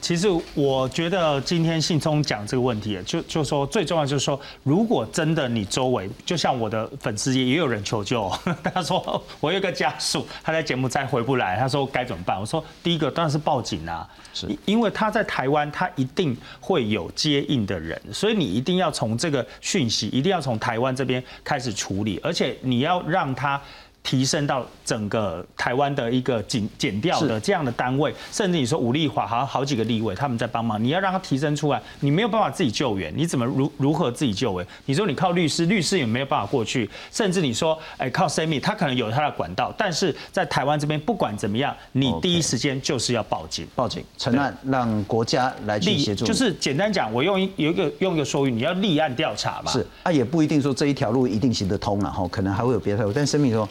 [0.00, 8.30] 其实我觉得今天信聪讲这个问题，就就说最重要就是说，如果真的你周围，就像我的粉丝也也有人求救，
[8.74, 12.38] 他说我有个家属他在柬埔寨回不来，他说该怎么办？
[12.40, 23.60] 我说第一个当然是报警啊，是因为他在台湾，他一定会有接应的人，所以你一定要从这个讯息，一定要从台湾这边开始处理，而且你要让他。
[24.02, 34.66] 提升到整个台湾的一个减减掉的这样的单位，甚至你说武力华好好几个立委他们在帮忙，你要让他提升出来，你没有办法自己救援，你怎么如如何自己救援？
[34.86, 46.24] 你说你靠律师，律师也没有办法过去，甚至你说哎靠 Sammy，他可能有他的管道，但是在台湾这边不管怎么样，你第一时间就是要报警，报警承案，让国家来去协助。
[46.24, 49.70] 就是简单讲，我用有一个用一个说语，你要立案调查嘛。
[49.70, 53.12] 是啊，也不一定说这一条路一定行得通了哈，可能还会有别的路。
[53.12, 53.68] 但生命说。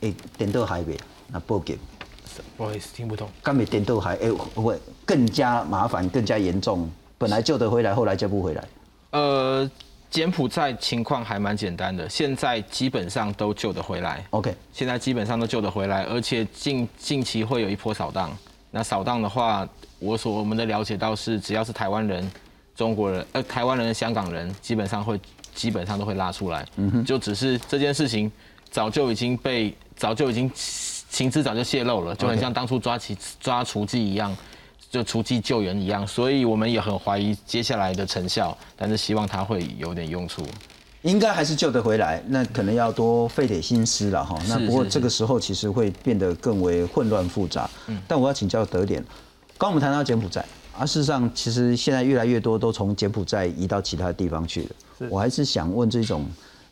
[0.00, 1.78] 哎，点到海边，那报警。
[2.56, 3.28] 不好意思，听不懂。
[3.42, 6.88] 刚没点到海，哎，会更加麻烦，更加严重。
[7.16, 8.64] 本来救得回来，后来救不回来。
[9.10, 9.68] 呃，
[10.08, 14.24] 柬埔寨情况还蛮简单的，现在基本上都救得回来。
[14.30, 18.30] OK，现在基本上都救得回来，而且近近期会有一波扫荡。
[18.70, 19.68] 那扫荡的话，
[19.98, 22.30] 我所我们的了解到是，只要是台湾人、
[22.76, 25.20] 中国人、呃台湾人、香港人，基本上会
[25.56, 26.64] 基本上都会拉出来。
[26.76, 28.30] 嗯哼，就只是这件事情
[28.70, 29.74] 早就已经被。
[29.98, 30.50] 早就已经
[31.10, 34.34] 情资早就泄露了，就很像当初抓起抓雏妓一样，
[34.90, 40.46] 就雏妓救援一样，所以我们也很怀疑接下来的成效，但是希望它会有点用处。
[41.02, 44.38] 应该还是救得回来，那可能要多费点心思了哈。
[44.48, 47.68] 那不过这个时候其实会变得更为混乱复杂。
[47.88, 48.00] 嗯。
[48.06, 49.04] 但我要请教德典，
[49.56, 50.44] 刚我们谈到柬埔寨，
[50.78, 55.08] 而事实上其实现在越来越多都从柬埔寨移到其他地方去了。
[55.10, 56.24] 我还是想问这种。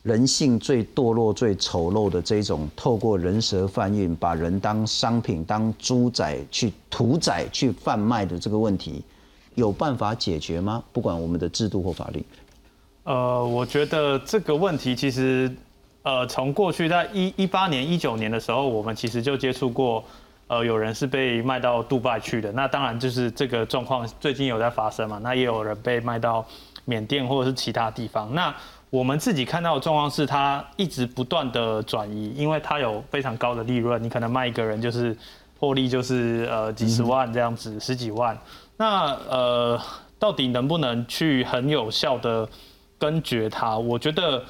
[0.07, 9.03] 人性最堕落、最丑陋的这种，透过人蛇贩运，把人当商品、当猪仔去屠宰、去贩卖的这个问题，
[9.55, 10.81] 有办法解决吗？
[10.93, 12.25] 不管我们的制度或法律。
[13.03, 15.53] 呃，我觉得这个问题其实，
[16.03, 20.01] 呃，从过去在一一八年、一九年的时候，我们其实就接触过，
[20.47, 22.49] 呃，有人是被卖到杜拜去的。
[22.53, 25.19] 那当然就是这个状况最近有在发生嘛。
[25.21, 26.45] 那也有人被卖到
[26.85, 28.33] 缅甸或者是其他地方。
[28.33, 28.55] 那
[28.89, 35.15] 我们自己看到的状况是，它一直不断的转移，因为它有非常高的利润，你可能卖一个人就是
[35.59, 38.37] 获利就是呃几十万这样子，十几万。
[38.77, 39.81] 那呃，
[40.17, 42.47] 到底能不能去很有效的
[42.97, 43.77] 根绝它？
[43.77, 44.41] 我觉得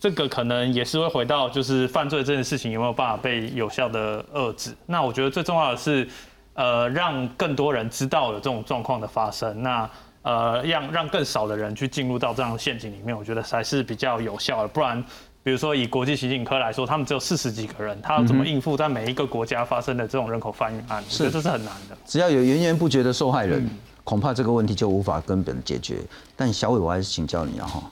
[0.00, 4.74] 这个可能也是会回到就是犯罪这件事情有没有办法被有效的遏制。
[4.86, 6.08] 那我觉得最重要的是，
[6.54, 9.62] 呃，让更多人知道有这种状况的发生。
[9.62, 9.88] 那
[10.22, 14.68] 呃，让让更少的人去进入到这样的陷阱里面，我觉得才是比较有效的。
[14.68, 15.02] 不然，
[15.42, 21.02] 比如说以国际刑警科来说，他们只有四十几个人，他要怎么应付在每一个国家发生的这种人口贩运案？
[21.08, 21.96] 是这是很难的。
[22.06, 23.68] 只要有源源不绝的受害人，
[24.04, 25.98] 恐怕这个问题就无法根本解决。
[26.36, 27.90] 但小伟，我还是请教你啊哈，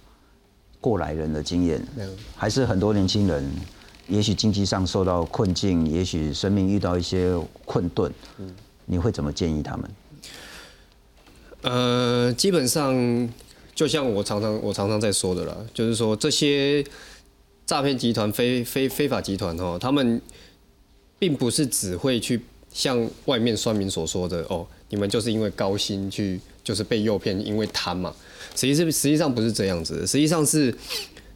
[0.81, 1.83] 过来人的经验，
[2.37, 3.51] 还是很多年轻人，
[4.07, 8.13] 也许经济上受到困境，也许生命遇到一些困顿，
[8.87, 9.91] 你会怎么建议他们？
[11.63, 13.29] 呃，基本上
[13.75, 16.83] 就像我常常我常常在说的啦，就是说这些
[17.67, 20.21] 诈骗集团、非非非法集团哦，他们
[21.19, 22.41] 并不是只会去
[22.73, 28.15] 像外面酸民所说的哦，你们就是因为高薪去就是被诱骗，因为贪嘛。
[28.57, 30.75] 实际是实际上不是这样子，实际上是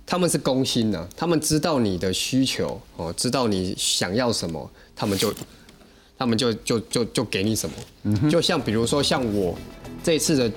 [0.07, 5.33] 他们是公心呐，他们知道你的需求哦，知道你想要什么，他们就
[6.17, 8.31] 他们就就就就给你什么。
[8.31, 9.55] 就像比如说像我。
[10.05, 10.53] 这次的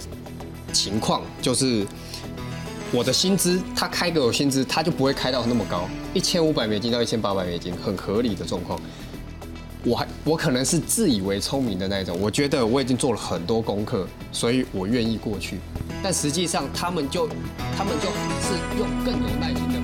[0.73, 1.87] 情况就是，
[2.91, 8.77] 我的薪资他开给我薪资，他就不会开到那么高，一千五百美金到一千八百美金，很合理的状况。
[9.85, 15.59] 我还我可能是自以为聪明的那一种，我觉得我已经做了很多功课，所以我愿意过去。
[16.03, 17.29] 但实际上他们就
[17.77, 18.09] 他们就
[18.41, 19.76] 是用更有耐心。